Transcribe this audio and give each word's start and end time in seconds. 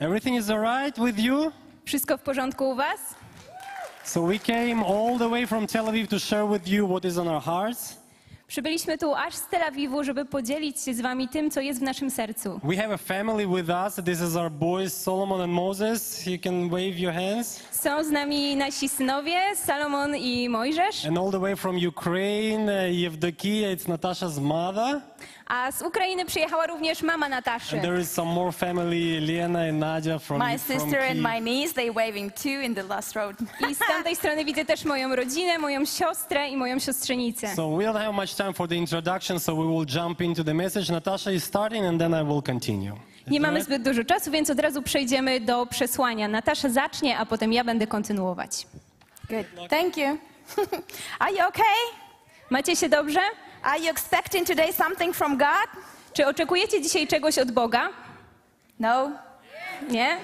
Everything 0.00 0.34
is 0.36 0.50
alright 0.50 0.98
with 0.98 1.18
you? 1.18 1.52
Wszystko 1.84 2.16
w 2.18 2.20
porządku 2.22 2.70
u 2.70 2.74
Was? 2.74 3.00
So 4.04 4.26
we 4.26 4.38
came 4.38 4.84
all 4.84 5.18
the 5.18 5.28
way 5.28 5.46
from 5.46 5.66
Tel 5.66 5.86
Aviv 5.88 6.08
to 6.08 6.18
share 6.18 6.46
with 6.46 6.68
you 6.68 6.88
what 6.88 7.04
is 7.04 7.18
on 7.18 7.28
our 7.28 7.42
hearts. 7.42 7.96
Przybyliśmy 8.46 8.98
tu 8.98 9.14
aż 9.14 9.34
z 9.34 9.48
Tel 9.48 9.62
Awiwu, 9.62 10.04
żeby 10.04 10.24
podzielić 10.24 10.80
się 10.80 10.94
z 10.94 11.00
Wami 11.00 11.28
tym, 11.28 11.50
co 11.50 11.60
jest 11.60 11.80
w 11.80 11.82
naszym 11.82 12.10
sercu. 12.10 12.60
We 12.64 12.76
have 12.76 12.94
a 12.94 12.96
family 12.98 13.46
with 13.46 13.68
us. 13.86 14.04
This 14.04 14.20
is 14.20 14.36
our 14.36 14.50
boys 14.50 14.94
Solomon 15.02 15.40
and 15.40 15.52
Moses. 15.52 16.26
You 16.26 16.38
can 16.44 16.68
wave 16.68 16.98
your 16.98 17.12
hands. 17.12 17.60
Są 17.70 18.04
z 18.04 18.10
nami 18.10 18.56
nasi 18.56 18.88
synowie, 18.88 19.40
Salomon 19.56 20.16
i 20.16 20.48
Mojżesz, 20.48 21.06
And 21.06 21.18
all 21.18 21.30
the 21.30 21.40
way 21.40 21.56
from 21.56 21.76
Ukraine, 21.88 22.64
uh, 22.72 22.94
Yevdokia, 22.98 23.72
it's 23.76 23.88
Natasha's 23.88 24.38
mother. 24.40 25.00
A 25.46 25.72
z 25.72 25.82
Ukrainy 25.82 26.24
przyjechała 26.24 26.66
również 26.66 27.02
mama 27.02 27.28
Nataszy. 27.28 27.76
And 27.76 27.84
there 27.84 28.00
is 28.00 28.10
some 28.10 28.30
more 28.32 28.52
family, 28.52 29.20
Lena 29.20 29.58
and 29.60 29.78
Nadia 29.78 30.18
from 30.18 30.38
My 30.38 30.58
from 30.58 30.80
sister 30.80 31.00
and 31.00 31.12
Kyiv. 31.12 31.22
my 31.22 31.40
niece, 31.40 31.74
they 31.74 31.92
waving 31.92 32.34
too 32.34 32.60
in 32.62 32.74
the 32.74 32.82
last 32.82 33.12
road. 33.16 33.36
I 33.70 33.74
z 33.74 33.78
tamtej 33.78 34.16
strony 34.16 34.44
widzę 34.44 34.64
też 34.64 34.84
moją 34.84 35.16
rodzinę, 35.16 35.58
moją 35.58 35.84
siostrę 35.84 36.48
i 36.48 36.56
moją 36.56 36.78
siostrzenicę. 36.78 37.54
So 37.56 37.76
we 37.76 37.84
don't 37.84 37.98
have 37.98 38.12
much 38.12 38.34
time 38.36 38.52
for 38.52 38.68
the 38.68 38.76
introduction, 38.76 39.40
so 39.40 39.56
we 39.56 39.64
will 39.64 39.86
jump 39.96 40.20
into 40.20 40.44
the 40.44 40.54
message. 40.54 40.90
Natasha 40.92 41.30
is 41.30 41.44
starting, 41.44 41.84
and 41.84 42.00
then 42.00 42.12
I 42.14 42.24
will 42.24 42.42
continue. 42.42 42.92
Is 42.94 43.26
Nie 43.32 43.40
that 43.40 43.46
mamy 43.48 43.58
right? 43.58 43.66
zbyt 43.66 43.82
dużo 43.82 44.04
czasu, 44.04 44.30
więc 44.30 44.50
od 44.50 44.60
razu 44.60 44.82
przejdziemy 44.82 45.40
do 45.40 45.66
przesłania. 45.66 46.28
Natasza 46.28 46.68
zacznie, 46.68 47.18
a 47.18 47.26
potem 47.26 47.52
ja 47.52 47.64
będę 47.64 47.86
kontynuować. 47.86 48.66
Good. 49.30 49.70
Thank 49.70 49.96
you. 49.96 50.06
Are 51.18 51.32
you 51.32 51.48
okay? 51.48 51.64
Macie 52.50 52.76
się 52.76 52.88
dobrze? 52.88 53.20
Are 53.62 53.78
you 53.78 53.90
expecting 53.90 54.46
today 54.46 54.72
something 54.72 55.14
from 55.16 55.36
God? 55.38 55.68
Czy 56.12 56.26
oczekujecie 56.26 56.82
dzisiaj 56.82 57.06
czegoś 57.06 57.38
od 57.38 57.50
Boga? 57.50 57.88
No? 58.80 59.10
Nie? 59.88 60.16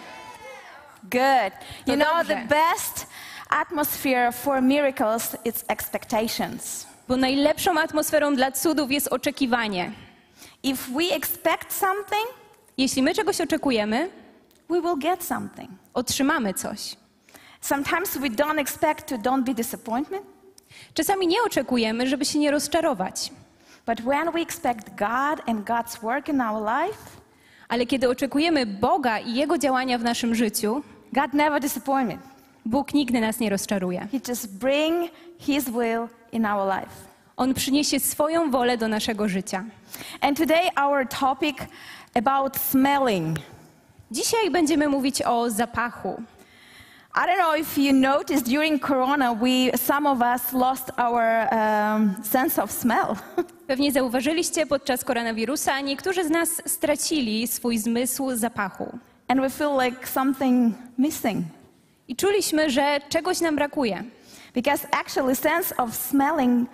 Good. 1.02 1.52
You 1.86 1.96
No 1.96 2.04
know, 2.04 2.16
dobrze. 2.18 2.34
the 2.36 2.46
best 2.48 3.06
atmosphere 3.50 4.32
for 4.32 4.62
miracles 4.62 5.36
is 5.44 5.64
expectations. 5.68 6.86
Bo 7.08 7.16
najlepszą 7.16 7.80
atmosferą 7.80 8.34
dla 8.36 8.52
cudów 8.52 8.90
jest 8.92 9.08
oczekiwanie. 9.08 9.92
If 10.62 10.92
we 10.92 11.14
expect 11.14 11.72
something, 11.72 12.26
Jeśli 12.78 13.02
my 13.02 13.14
czegoś 13.14 13.40
oczekujemy, 13.40 14.10
we 14.70 14.80
will 14.80 14.98
get 14.98 15.24
something. 15.24 15.70
otrzymamy 15.94 16.54
coś. 16.54 16.96
Sometimes 17.60 18.18
we 18.18 18.28
don't 18.30 18.58
expect 18.60 19.08
to 19.08 19.14
don't 19.18 19.42
be 19.42 19.54
disappointment, 19.54 20.26
Czasami 20.94 21.26
nie 21.26 21.42
oczekujemy, 21.46 22.06
żeby 22.06 22.24
się 22.24 22.38
nie 22.38 22.50
rozczarować. 22.50 23.30
but 23.86 24.00
when 24.00 24.32
we 24.32 24.40
expect 24.40 24.88
God 24.96 25.40
and 25.48 25.64
God's 25.64 26.00
work 26.02 26.28
in 26.28 26.40
our 26.40 26.60
life, 26.62 26.98
Ale 27.68 27.86
kiedy 27.86 28.08
oczekujemy 28.08 28.66
Boga 28.66 29.18
i 29.18 29.34
Jego 29.34 29.58
działania 29.58 29.98
w 29.98 30.02
naszym 30.02 30.34
życiu, 30.34 30.82
God 31.12 31.32
never 31.32 31.60
disappoints 31.60 32.14
me. 32.14 32.18
Bóg 32.66 32.94
nigdy 32.94 33.20
nas 33.20 33.38
nie 33.38 33.50
rozczaruje. 33.50 34.00
He 34.12 34.20
just 34.28 34.58
bring 34.58 35.10
His 35.38 35.64
will 35.64 36.08
in 36.32 36.46
our 36.46 36.74
life. 36.74 36.90
On 37.36 37.54
przyniesie 37.54 38.00
swoją 38.00 38.50
wolę 38.50 38.78
do 38.78 38.88
naszego 38.88 39.28
życia. 39.28 39.64
And 40.20 40.38
today 40.38 40.70
our 40.76 41.08
topic 41.08 41.56
about 42.14 42.56
smelling. 42.56 43.38
Dzisiaj 44.10 44.50
będziemy 44.50 44.88
mówić 44.88 45.22
o 45.22 45.50
zapachu. 45.50 46.22
I 47.18 47.26
don't 47.26 47.38
know 47.38 47.56
if 47.56 47.78
you 47.78 47.92
noticed 47.92 48.44
during 48.44 48.78
Corona, 48.78 49.34
we 49.34 49.70
some 49.76 50.06
of 50.06 50.22
us 50.22 50.52
lost 50.52 50.90
our 50.98 51.48
um, 51.50 52.16
sense 52.22 52.62
of 52.62 52.70
smell. 52.72 53.16
Pewnie 53.66 53.92
zauważyliście 53.92 54.66
podczas 54.66 55.04
koronawirusa, 55.04 55.80
niektórzy 55.80 56.24
z 56.24 56.30
nas 56.30 56.62
stracili 56.66 57.46
swój 57.48 57.78
zmysł 57.78 58.36
zapachu. 58.36 58.98
and 59.28 59.40
we 59.40 59.48
feel 59.48 59.76
like 59.76 60.06
something 60.06 60.74
missing. 60.98 61.44
I 62.08 62.16
czuliśmy, 62.16 62.70
że 62.70 63.00
czegoś 63.08 63.40
nam 63.40 63.56
brakuje. 63.56 64.04
Because 64.54 64.86
actually 64.90 65.36
sense 65.36 65.76
of 65.76 65.94
smelling 65.94 66.68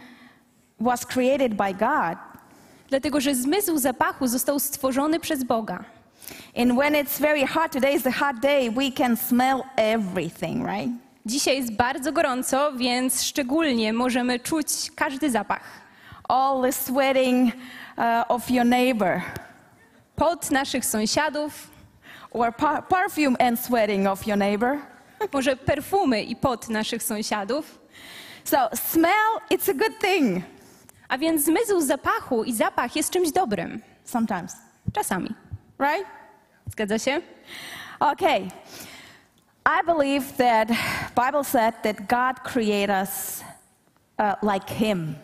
was 0.81 1.07
created 1.07 1.55
by 1.55 1.74
God. 1.74 2.19
Dlatego, 2.89 3.20
że 3.20 3.35
zmysł 3.35 3.79
zapachu 3.79 4.27
został 4.27 4.61
stworzony 4.61 5.20
przez 5.20 5.45
Boga. 5.45 5.85
And 6.57 6.77
when 6.77 6.95
it's 6.95 7.18
very 7.18 7.45
hot, 7.45 7.73
today 7.73 7.95
is 7.95 8.02
the 8.02 8.11
hot 8.11 8.40
day, 8.42 8.68
we 8.70 8.90
can 8.90 9.17
smell 9.17 9.64
everything, 9.77 10.64
right? 10.64 10.90
Dzisiaj 11.27 11.57
jest 11.57 11.73
bardzo 11.73 12.13
gorąco, 12.13 12.73
więc 12.73 13.23
szczególnie 13.24 13.92
możemy 13.92 14.40
czuć 14.40 14.67
każdy 14.96 15.30
zapach. 15.30 15.62
All 16.29 16.62
the 16.62 16.73
sweating 16.73 17.55
uh, 17.98 18.24
of 18.29 18.51
your 18.51 18.67
neighbor, 18.67 19.20
Pot 20.17 20.51
naszych 20.51 20.85
sąsiadów, 20.86 21.70
or 22.30 22.52
par- 22.57 22.89
perfume 22.89 23.36
and 23.41 23.61
sweating 23.61 24.07
of 24.07 24.27
your 24.27 24.39
neighbor. 24.39 24.79
może 25.33 25.57
perfumy 25.57 26.23
i 26.23 26.36
pot 26.36 26.68
naszych 26.68 27.02
sąsiadów. 27.02 27.79
So 28.45 28.68
smell, 28.74 29.41
it's 29.51 29.70
a 29.70 29.74
good 29.74 29.98
thing 30.01 30.45
A 31.08 31.18
więc 31.18 31.45
zmysł 31.45 31.80
zapachu 31.80 32.45
i 32.45 32.52
zapach 32.55 32.96
jest 32.96 33.11
czymś 33.11 33.30
dobrym. 33.33 33.80
sometimes, 34.05 34.57
Czasami. 34.92 35.35
right? 35.80 36.07
Zgadza 36.67 36.98
się? 36.98 37.20
Okay. 38.00 38.40
I 39.64 39.86
believe 39.86 40.24
that 40.36 40.68
Bible 41.27 41.45
said 41.45 41.74
that 41.83 41.96
God 41.96 42.52
created 42.52 42.90
us 42.90 43.42
uh, 44.18 44.52
like 44.55 44.74
Him, 44.74 45.14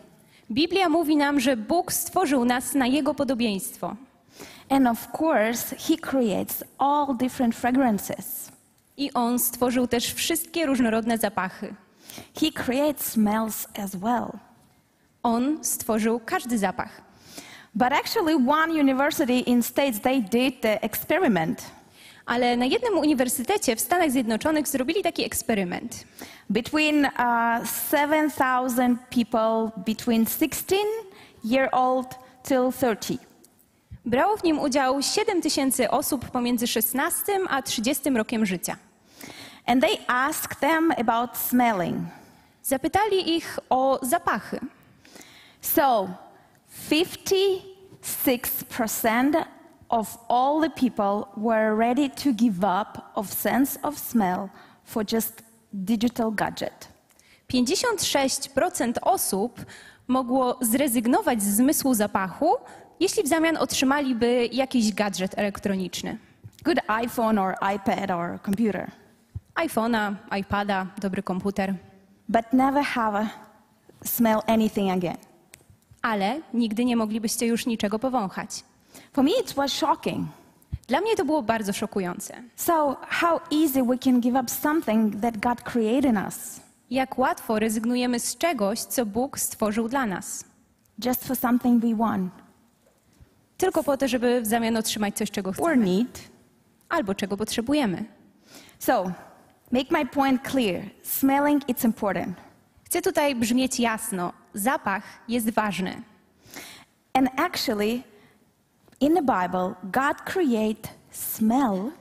Biblia 0.51 0.89
mówi 0.89 1.17
nam, 1.17 1.39
że 1.39 1.57
Bóg 1.57 1.93
stworzył 1.93 2.45
nas 2.45 2.73
na 2.73 2.87
Jego 2.87 3.13
podobieństwo. 3.13 3.95
and 4.69 4.87
of 4.87 5.07
course 5.21 5.75
He 5.75 5.97
creates 5.97 6.63
all 6.77 7.15
different 7.17 7.55
fragrances. 7.55 8.51
I 8.97 9.13
On 9.13 9.39
stworzył 9.39 9.87
też 9.87 10.13
wszystkie 10.13 10.65
różnorodne 10.65 11.17
zapachy. 11.17 11.75
He 12.41 12.51
creates 12.51 13.05
smells 13.05 13.67
as 13.83 13.95
well. 13.95 14.31
On 15.23 15.63
stworzył 15.63 16.19
każdy 16.25 16.57
zapach. 16.57 17.01
But 17.79 17.93
actually, 17.93 18.35
one 18.35 18.79
university 18.79 19.39
in 19.39 19.63
States 19.63 19.99
they 19.99 20.21
did 20.21 20.61
the 20.61 20.83
experiment 20.83 21.71
Ale 22.25 22.57
na 22.57 22.65
jednym 22.65 22.97
uniwersytecie 22.97 23.75
w 23.75 23.79
Stanach 23.79 24.11
Zjednoczonych 24.11 24.67
zrobili 24.67 25.03
taki 25.03 25.25
eksperyment. 25.25 26.05
between 26.49 27.05
uh, 27.05 27.11
7,000 27.91 28.97
people 29.09 29.71
between 29.85 30.25
16 30.25 30.75
year 31.43 31.69
old 31.71 32.15
till 32.43 32.71
30. 32.71 33.19
Brało 34.05 34.37
w 34.37 34.43
nim 34.43 34.59
udział 34.59 35.01
7 35.01 35.41
tysięcy 35.41 35.89
osób 35.89 36.31
pomiędzy 36.31 36.67
16 36.67 37.39
a 37.49 37.61
30 37.61 38.09
rokiem 38.09 38.45
życia. 38.45 38.77
And 39.65 39.81
they 39.81 39.97
asked 40.07 40.59
them 40.59 40.91
about 40.91 41.37
smelling. 41.37 41.97
Zapytali 42.63 43.35
ich 43.35 43.59
o 43.69 43.99
zapachy. 44.01 44.59
So, 45.61 46.09
56% 48.01 49.45
of 49.89 50.17
all 50.27 50.61
the 50.61 50.69
people 50.69 51.27
were 51.37 51.75
ready 51.75 52.09
to 52.09 52.33
give 52.33 52.63
up 52.63 53.11
of 53.15 53.33
sense 53.33 53.79
of 53.83 53.97
smell 53.97 54.49
for 54.83 55.03
just 55.13 55.43
digital 55.73 56.31
gadget. 56.31 56.87
56% 57.53 58.93
osób 59.01 59.65
mogło 60.07 60.57
zrezygnować 60.61 61.43
z 61.43 61.55
zmysłu 61.55 61.93
zapachu, 61.93 62.55
jeśli 62.99 63.23
w 63.23 63.27
zamian 63.27 63.57
otrzymaliby 63.57 64.49
jakiś 64.51 64.93
gadżet 64.93 65.37
elektroniczny. 65.37 66.17
Good 66.63 66.79
iPhone 66.87 67.39
or 67.39 67.55
iPad 67.75 68.11
or 68.11 68.39
computer. 68.45 68.91
iPhone'a, 69.55 70.15
iPada, 70.39 70.87
dobry 71.01 71.23
komputer. 71.23 71.75
But 72.29 72.53
never 72.53 72.83
have 72.83 73.15
a 73.15 73.29
smell 74.05 74.41
anything 74.47 74.91
again. 74.91 75.28
Ale 76.01 76.41
nigdy 76.53 76.85
nie 76.85 76.95
moglibyście 76.97 77.45
już 77.47 77.65
niczego 77.65 77.99
powąchać. 77.99 78.63
For 79.13 79.23
me 79.23 79.31
it 79.41 79.53
was 79.53 79.71
shocking. 79.71 80.27
Dla 80.87 81.01
mnie 81.01 81.15
to 81.15 81.25
było 81.25 81.41
bardzo 81.43 81.73
szokujące. 81.73 82.43
So, 82.55 82.97
how 83.07 83.39
easy 83.63 83.83
we 83.83 83.97
can 83.97 84.19
give 84.21 84.35
up 84.35 84.49
something 84.51 85.21
that 85.21 85.37
God 85.37 85.61
created 85.61 86.05
in 86.05 86.17
us 86.17 86.59
Jak 86.89 87.17
łatwo 87.17 87.59
rezygnujemy 87.59 88.19
z 88.19 88.37
czegoś, 88.37 88.79
co 88.79 89.05
Bóg 89.05 89.39
stworzył 89.39 89.89
dla 89.89 90.05
nas. 90.05 90.43
just 91.05 91.23
for 91.27 91.35
something 91.37 91.81
we 91.85 91.95
want 91.95 92.33
Tylko 93.57 93.83
po 93.83 93.97
to, 93.97 94.07
żeby 94.07 94.41
w 94.41 94.45
zamian 94.47 94.77
otrzymać 94.77 95.17
coś, 95.17 95.31
czego 95.31 95.49
or 95.49 95.55
chcemy. 95.55 95.85
need. 95.85 96.19
Albo 96.89 97.15
czego 97.15 97.37
potrzebujemy. 97.37 98.05
So, 98.79 99.11
make 99.71 99.91
my 99.91 100.05
point 100.05 100.41
clear. 100.51 100.83
Smelling 101.03 101.65
it's 101.65 101.85
important. 101.85 102.37
Chcę 102.83 103.01
tutaj 103.01 103.35
brzmieć 103.35 103.79
jasno. 103.79 104.33
Zapach 104.53 105.03
jest 105.27 105.49
ważny. 105.49 106.01
And 107.13 107.29
actually, 107.39 108.03
in 108.99 109.15
the 109.15 109.21
Bible, 109.21 109.75
God 109.83 110.21
create 110.25 110.89
smell. 111.11 111.91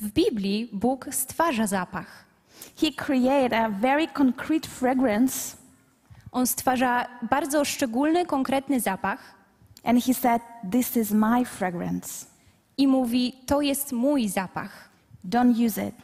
W 0.00 0.10
Biblii 0.10 0.68
Bóg 0.72 1.08
stwarza 1.10 1.66
zapach. 1.66 2.24
He 2.80 2.92
create 2.92 3.52
a 3.52 3.68
very 3.68 4.08
concrete 4.08 4.68
fragrance, 4.68 5.56
On 6.32 6.46
stwarza 6.46 7.06
bardzo 7.22 7.64
szczególny, 7.64 8.26
konkretny 8.26 8.80
zapach 8.80 9.34
and 9.84 10.04
he 10.04 10.14
said, 10.14 10.42
"This 10.70 10.96
is 10.96 11.10
my 11.12 11.44
fragrance." 11.44 12.26
i 12.78 12.86
mówi: 12.86 13.32
To 13.46 13.60
jest 13.60 13.92
mój 13.92 14.28
zapach. 14.28 14.88
Don't 15.28 15.66
use 15.66 15.88
it. 15.88 15.94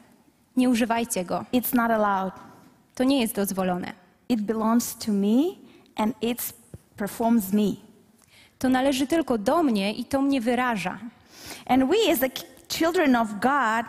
Nie 0.57 0.71
używajcie 0.71 1.25
go. 1.25 1.45
It's 1.53 1.75
not 1.75 1.91
allowed. 1.91 2.35
To 2.95 3.05
nie 3.05 3.21
jest 3.21 3.35
dozwolone. 3.35 4.02
It 4.33 4.47
belongs 4.47 4.95
to 4.95 5.13
me 5.13 5.59
and 5.97 6.15
it 6.23 6.55
performs 6.97 7.53
me. 7.53 7.77
To 8.59 8.69
należy 8.69 9.07
tylko 9.07 9.39
do 9.39 9.63
mnie 9.63 9.93
i 9.93 10.05
to 10.05 10.23
mnie 10.23 10.41
wyraża. 10.41 10.99
And 11.67 11.85
we, 11.85 12.13
as 12.13 12.19
the 12.19 12.31
children 12.69 13.17
of 13.17 13.29
God, 13.41 13.87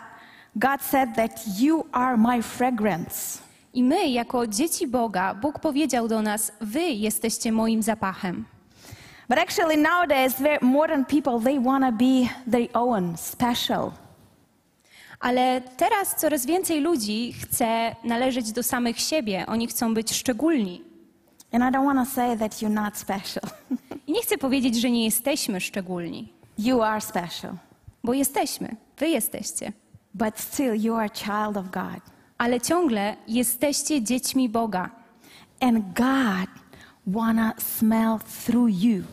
God 0.56 0.82
said 0.82 1.16
that 1.16 1.60
you 1.60 1.86
are 1.92 2.18
my 2.18 2.42
fragrance. 2.42 3.40
I 3.74 3.84
my, 3.84 4.10
jako 4.10 4.48
dzieci 4.48 4.88
Boga, 4.88 5.34
Bóg 5.34 5.60
powiedział 5.60 6.08
do 6.08 6.22
nas: 6.22 6.52
Wy 6.62 6.82
jesteście 6.82 7.52
moim 7.52 7.84
zapachem. 7.84 8.46
But 9.30 9.38
actually, 9.40 9.78
nowadays, 9.78 10.36
modern 10.62 11.06
people, 11.06 11.40
they 11.40 11.60
want 11.60 11.86
to 11.86 11.92
be 11.92 12.30
their 12.52 12.68
own, 12.74 13.18
special. 13.18 14.03
Ale 15.24 15.62
teraz 15.78 16.16
coraz 16.16 16.46
więcej 16.46 16.82
ludzi 16.82 17.34
chce 17.34 17.96
należeć 18.04 18.52
do 18.52 18.64
samych 18.64 19.00
siebie. 19.00 19.46
Oni 19.48 19.68
chcą 19.68 19.94
być 19.94 20.14
szczególni. 20.14 20.84
And 21.52 21.64
I 21.64 21.78
don't 21.78 21.86
want 21.86 22.10
to 22.10 22.16
say 22.16 22.38
that 22.38 22.52
you're 22.54 22.70
not 22.70 22.98
special. 22.98 23.44
I 24.08 24.12
nie 24.12 24.22
chcę 24.22 24.38
powiedzieć, 24.38 24.76
że 24.76 24.92
nie 24.92 25.06
jesteśmy 25.06 25.62
szczególni, 25.62 26.34
you 26.58 26.82
are 26.82 27.02
special. 27.02 27.54
bo 28.04 28.14
jesteśmy. 28.14 28.76
Wy 28.98 29.10
jesteście. 29.10 29.74
But 30.14 30.40
still, 30.40 30.84
you 30.84 30.96
are 30.96 31.10
child 31.10 31.58
of 31.58 31.66
God. 31.72 32.02
Ale 32.38 32.62
ciągle 32.62 33.16
jesteście 33.28 34.02
dziećmi 34.02 34.50
Boga. 34.50 34.90
And 35.60 35.86
God 35.86 36.50
want 37.08 37.56
to 37.56 37.62
smell 37.62 38.20
through 38.46 38.84
you. 38.84 39.04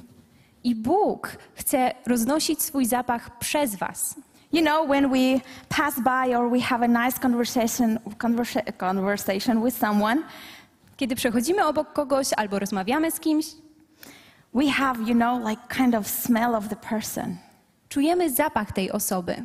I 0.64 0.74
Bóg 0.74 1.36
chce 1.54 1.94
roznosić 2.06 2.62
swój 2.62 2.86
zapach 2.86 3.38
przez 3.38 3.74
Was. 3.74 4.14
You 4.52 4.62
know, 4.62 4.82
when 4.88 5.10
we 5.10 5.42
pass 5.68 5.94
by 6.00 6.34
or 6.34 6.48
we 6.48 6.60
have 6.60 6.82
a 6.84 6.88
nice 6.88 7.18
conversation, 7.18 7.98
conversa- 8.18 8.76
conversation 8.76 9.62
with 9.62 9.76
someone, 9.78 10.22
Kiedy 10.96 11.16
przechodzimy 11.16 11.64
obok 11.66 11.92
kogoś 11.92 12.32
albo 12.36 12.58
rozmawiamy 12.58 13.10
z 13.10 13.20
kimś, 13.20 13.46
we 14.54 14.66
have, 14.70 15.00
you 15.08 15.14
know, 15.14 15.48
like 15.48 15.62
kind 15.68 15.94
of 15.94 16.06
smell 16.06 16.54
of 16.54 16.68
the 16.68 16.76
person. 16.76 17.36
czujemy 17.88 18.30
zapach 18.30 18.72
tej 18.72 18.90
osoby. 18.92 19.42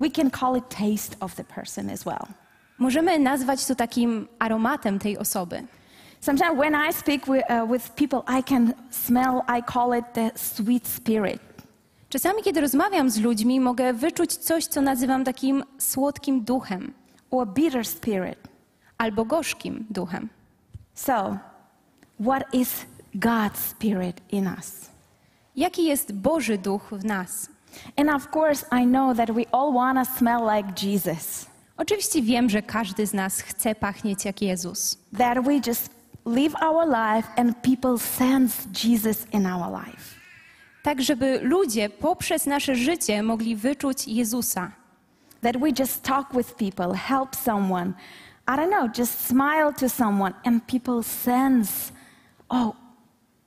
We 0.00 0.10
can 0.10 0.30
call 0.30 0.56
it 0.56 0.64
taste 0.68 1.16
of 1.20 1.34
the 1.34 1.44
person 1.44 1.90
as 1.90 2.04
well. 2.06 2.26
Możemy 2.78 3.18
nazwać 3.18 3.66
to 3.66 3.74
takim 3.74 4.28
aromatem 4.38 4.98
tej 4.98 5.18
osoby. 5.18 5.62
Sometimes 6.20 6.58
when 6.58 6.74
I 6.74 6.92
speak 6.92 7.26
with, 7.26 7.44
uh, 7.50 7.70
with 7.70 7.90
people, 7.94 8.22
I 8.38 8.42
can 8.42 8.74
smell, 8.90 9.42
I 9.48 9.62
call 9.62 9.92
it 9.98 10.04
the 10.14 10.30
sweet 10.38 10.86
spirit. 10.88 11.40
Czasami, 12.10 12.42
kiedy 12.42 12.60
rozmawiam 12.60 13.10
z 13.10 13.18
ludźmi, 13.20 13.60
mogę 13.60 13.92
wyczuć 13.92 14.36
coś, 14.36 14.66
co 14.66 14.80
nazywam 14.80 15.24
takim 15.24 15.64
słodkim 15.78 16.44
duchem 16.44 16.92
or 17.30 17.46
bitter 17.48 17.86
spirit. 17.86 18.38
albo 18.98 19.24
gorzkim 19.24 19.86
duchem. 19.90 20.28
So, 20.94 21.38
what 22.24 22.54
is 22.54 22.86
God's 23.14 23.58
spirit 23.58 24.20
in 24.32 24.46
us? 24.58 24.90
Jaki 25.56 25.84
jest 25.84 26.12
Boży 26.12 26.58
duch 26.58 26.82
w 26.92 27.04
nas? 27.04 27.48
And 27.96 28.10
of 28.10 28.28
course, 28.36 28.66
I 28.82 28.86
know 28.86 29.16
that 29.16 29.30
we 29.30 29.42
all 29.52 29.72
want 29.72 30.08
to 30.08 30.14
smell 30.18 30.40
like 30.56 30.86
Jesus, 30.86 31.46
Oczywiście 31.76 32.22
wiem, 32.22 32.50
że 32.50 32.62
każdy 32.62 33.06
z 33.06 33.14
nas 33.14 33.40
chce 33.40 33.74
pachnieć 33.74 34.24
jak 34.24 34.42
Jezus. 34.42 34.98
that 35.18 35.44
we 35.44 35.52
just 35.66 35.90
live 36.26 36.54
our 36.62 36.86
life 36.88 37.28
and 37.36 37.56
people 37.62 37.98
sense 37.98 38.68
Jesus 38.84 39.26
in 39.32 39.46
our 39.46 39.72
life. 39.86 40.19
Tak, 40.82 41.02
żeby 41.02 41.40
ludzie 41.42 41.90
poprzez 41.90 42.46
nasze 42.46 42.76
życie 42.76 43.22
mogli 43.22 43.56
wyczuć 43.56 44.08
Jezusa. 44.08 44.72
That 45.42 45.56
we 45.56 45.68
just 45.78 46.02
talk 46.02 46.32
with 46.32 46.54
people, 46.54 46.94
help 46.94 47.36
someone, 47.36 47.92
I 48.48 48.56
don't 48.56 48.68
know, 48.68 48.98
just 48.98 49.26
smile 49.26 49.72
to 49.72 49.88
someone, 49.88 50.34
and 50.44 50.64
people 50.66 51.02
sense, 51.02 51.92
oh, 52.48 52.76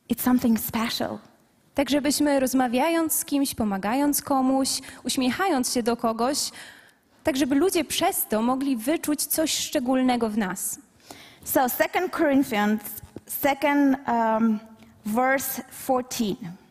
it's 0.09 0.21
something 0.21 0.59
special. 0.59 1.19
Tak, 1.75 1.89
żebyśmy 1.89 2.39
rozmawiając 2.39 3.13
z 3.13 3.25
kimś, 3.25 3.55
pomagając 3.55 4.21
komuś, 4.21 4.69
uśmiechając 5.03 5.73
się 5.73 5.83
do 5.83 5.97
kogoś, 5.97 6.37
tak, 7.23 7.37
żeby 7.37 7.55
ludzie 7.55 7.85
przez 7.85 8.27
to 8.27 8.41
mogli 8.41 8.75
wyczuć 8.75 9.23
coś 9.25 9.57
szczególnego 9.57 10.29
w 10.29 10.37
nas. 10.37 10.79
So, 11.43 11.69
Second 11.69 12.11
Corinthians, 12.11 12.81
second 13.25 13.97
um, 14.07 14.59
verse 15.05 15.63
14. 15.83 16.62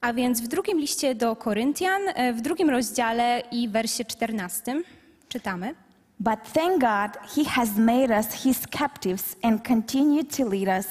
A 0.00 0.12
więc 0.12 0.40
w 0.40 0.48
drugim 0.48 0.78
liście 0.78 1.14
do 1.14 1.36
Koryntian, 1.36 2.02
e, 2.14 2.32
w 2.32 2.40
drugim 2.40 2.70
rozdziale 2.70 3.42
i 3.52 3.68
wersie 3.68 4.04
14 4.04 4.82
czytamy. 5.28 5.74
But 6.20 6.52
thank 6.54 6.80
God 6.80 7.30
he 7.36 7.44
has 7.44 7.76
made 7.76 8.18
us 8.18 8.26
his 8.42 8.60
captives 8.78 9.36
and 9.42 9.68
continue 9.68 10.24
to 10.24 10.48
lead 10.48 10.78
us 10.78 10.86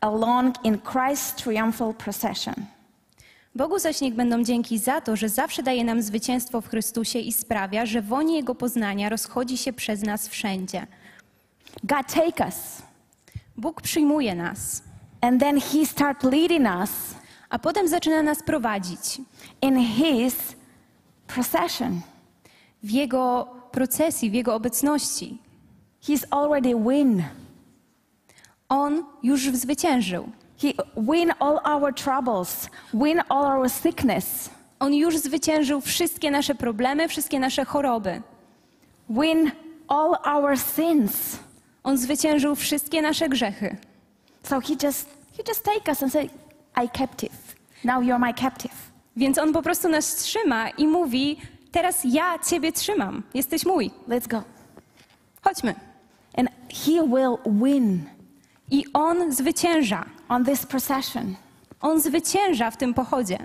along 0.00 0.64
in 0.64 0.78
Christ's 0.78 1.34
triumphal 1.42 1.94
procession. 1.94 2.54
Bogu 3.54 3.78
zaś 3.78 4.00
niech 4.00 4.14
będą 4.14 4.44
dzięki 4.44 4.78
za 4.78 5.00
to, 5.00 5.16
że 5.16 5.28
zawsze 5.28 5.62
daje 5.62 5.84
nam 5.84 6.02
zwycięstwo 6.02 6.60
w 6.60 6.68
Chrystusie 6.68 7.18
i 7.18 7.32
sprawia, 7.32 7.86
że 7.86 8.02
woń 8.02 8.32
Jego 8.32 8.54
poznania 8.54 9.08
rozchodzi 9.08 9.58
się 9.58 9.72
przez 9.72 10.02
nas 10.02 10.28
wszędzie. 10.28 10.86
God 11.84 12.06
take 12.14 12.44
us 12.44 12.82
Bóg 13.56 13.82
przyjmuje 13.82 14.34
nas, 14.34 14.82
and 15.20 15.40
then 15.40 15.60
he 15.60 15.86
start 15.86 16.24
leading 16.24 16.66
us 16.80 16.90
a 17.50 17.58
potem 17.58 17.88
zaczyna 17.88 18.22
nas 18.22 18.42
prowadzić 18.42 19.20
in 19.62 19.78
his 19.86 20.34
procession. 21.26 22.00
w 22.82 22.90
Jego 22.90 23.48
procesji, 23.72 24.30
w 24.30 24.34
Jego 24.34 24.54
obecności. 24.54 25.38
He's 26.02 26.24
already 26.30 26.74
win. 26.74 27.22
On 28.68 29.04
już 29.22 29.50
zwyciężył. 29.50 30.28
He 30.62 30.68
win 30.96 31.32
all 31.38 31.60
our 31.64 31.94
troubles, 31.94 32.68
win 32.94 33.20
all 33.28 33.44
our 33.46 33.70
sickness, 33.70 34.50
On 34.80 34.94
już 34.94 35.18
zwyciężył 35.18 35.80
wszystkie 35.80 36.30
nasze 36.30 36.54
problemy, 36.54 37.08
wszystkie 37.08 37.40
nasze 37.40 37.64
choroby. 37.64 38.22
win 39.10 39.50
all 39.88 40.16
our 40.24 40.58
sins. 40.58 41.38
On 41.84 41.96
zwyciężył 41.98 42.54
wszystkie 42.54 43.02
nasze 43.02 43.28
grzechy. 43.28 43.76
So 44.42 44.60
he 44.60 44.74
just 44.82 45.08
he 45.36 45.42
just 45.48 45.64
take 45.64 45.88
us 45.88 46.02
and 46.02 46.12
say, 46.12 46.30
I 46.84 46.88
captive. 46.98 47.56
Now 47.84 48.00
you're 48.00 48.18
my 48.18 48.34
captive. 48.34 48.74
Więc 49.16 49.38
On 49.38 49.52
po 49.52 49.62
prostu 49.62 49.88
nas 49.88 50.14
trzyma 50.14 50.68
i 50.68 50.86
mówi: 50.86 51.36
Teraz 51.72 52.00
ja 52.04 52.38
Ciebie 52.38 52.72
trzymam, 52.72 53.22
jesteś 53.34 53.66
mój. 53.66 53.90
Let's 54.08 54.28
go. 54.28 54.42
Chodźmy. 55.42 55.74
And 56.36 56.48
he 56.68 56.92
will 56.92 57.38
win 57.46 58.08
I 58.70 58.84
On 58.92 59.32
zwycięża. 59.32 60.04
on 60.28 60.44
this 60.44 60.66
procession. 60.66 61.36
On 61.80 62.00
zwycięża 62.00 62.70
w 62.70 62.76
tym 62.76 62.94
pochodzie. 62.94 63.38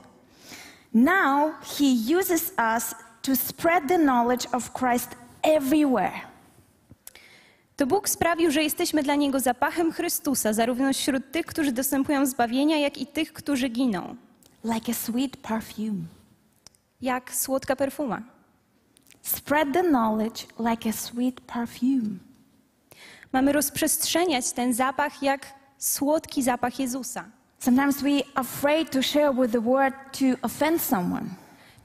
Now 0.93 1.51
he 1.61 2.17
uses 2.19 2.53
us 2.75 2.95
to 3.21 3.35
spread 3.35 3.87
the 3.87 3.97
knowledge 3.97 4.47
of 4.51 4.73
Christ 4.73 5.15
everywhere. 5.43 6.32
To 7.75 7.87
Bóg 7.87 8.09
sprawił, 8.09 8.51
że 8.51 8.63
jesteśmy 8.63 9.03
dla 9.03 9.15
Niego 9.15 9.39
zapachem 9.39 9.91
Chrystusa, 9.91 10.53
zarówno 10.53 10.93
wśród 10.93 11.31
tych, 11.31 11.45
którzy 11.45 11.71
dostępują 11.71 12.25
zbawienia, 12.25 12.77
jak 12.77 12.97
i 12.97 13.05
tych, 13.07 13.33
którzy 13.33 13.69
giną. 13.69 14.15
Like 14.63 14.91
a 14.91 14.95
sweet 14.95 15.37
perfume. 15.37 16.01
Jak 17.01 17.35
słodka 17.35 17.75
perfuma. 17.75 18.21
Spread 19.21 19.73
the 19.73 19.83
knowledge 19.83 20.45
like 20.59 20.89
a 20.89 20.93
sweet 20.93 21.41
perfume. 21.41 22.09
Mamy 23.33 23.51
rozprzestrzeniać 23.51 24.51
ten 24.51 24.73
zapach 24.73 25.23
jak 25.23 25.53
słodki 25.77 26.43
zapach 26.43 26.79
Jezusa. 26.79 27.25
Sometimes 27.59 28.01
we 28.01 28.09
afraid 28.35 28.91
to 28.91 29.01
share 29.01 29.33
with 29.35 29.51
the 29.51 29.61
word 29.61 29.93
to 30.19 30.25
offend 30.41 30.81
someone, 30.81 31.25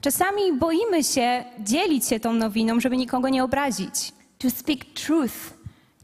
Czasami 0.01 0.53
boimy 0.53 1.03
się 1.03 1.43
dzielić 1.59 2.05
się 2.07 2.19
tą 2.19 2.33
nowiną, 2.33 2.79
żeby 2.79 2.97
nikogo 2.97 3.29
nie 3.29 3.43
obrazić. 3.43 4.11
to 4.37 4.49
speak 4.49 4.79
truth, 4.93 5.33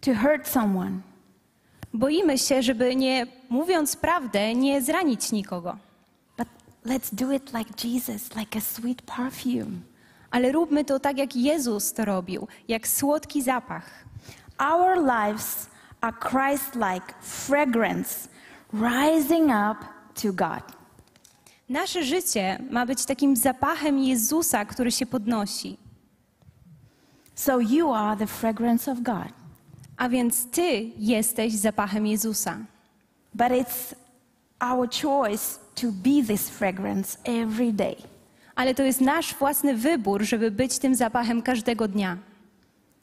to 0.06 0.14
hurt 0.14 0.48
someone. 0.48 1.02
Boimy 1.94 2.38
się, 2.38 2.64
żeby 2.64 2.96
nie 2.96 3.28
mówiąc 3.50 3.96
prawdę, 3.96 4.56
nie 4.56 4.82
zranić 4.82 5.32
nikogo. 5.32 5.78
But 6.38 6.48
let's 6.86 7.16
do 7.16 7.32
it 7.32 7.54
like 7.54 7.88
Jesus, 7.88 8.36
like 8.36 8.58
a 8.58 8.62
sweet 8.62 9.02
perfume. 9.02 9.72
Ale 10.32 10.52
róbmy 10.52 10.86
to 10.86 11.00
tak, 11.00 11.18
jak 11.18 11.36
Jezus 11.36 11.94
to 11.94 12.06
robił, 12.06 12.48
jak 12.68 12.88
słodki 12.88 13.42
zapach. 13.42 14.06
Our 14.60 14.98
lives 14.98 15.68
are 16.02 16.14
Christ 16.20 16.76
like 16.76 17.14
fragrance 17.22 18.30
rising 18.74 19.46
up 19.46 19.86
to 20.22 20.34
God. 20.34 20.64
Nasze 21.70 22.04
życie 22.04 22.60
ma 22.70 22.86
być 22.86 23.06
takim 23.06 23.36
zapachem 23.36 24.00
Jezusa, 24.00 24.66
który 24.66 24.92
się 24.92 25.06
podnosi. 25.06 25.78
So 27.36 27.60
you 27.60 27.94
are 27.94 28.18
the 28.18 28.28
fragrance 28.28 28.92
of 28.92 29.00
God. 29.00 29.45
A 29.98 30.10
więc 30.10 30.48
Ty 30.52 30.92
jesteś 30.98 31.54
zapachem 31.54 32.08
Jezusa. 32.08 32.58
But 33.34 33.48
it's 33.48 33.96
our 34.60 34.90
choice 34.90 35.60
to 35.76 35.88
be 35.92 36.24
this 36.28 36.50
fragrance 36.50 37.18
every 37.24 37.74
day. 37.74 37.96
Ale 38.56 38.76
to 38.76 38.84
jest 38.84 39.02
nasz 39.02 39.36
własny 39.36 39.76
wybór, 39.76 40.24
żeby 40.24 40.52
być 40.52 40.80
tym 40.80 40.96
zapachem 40.96 41.42
każdego 41.42 41.88
dnia. 41.88 42.18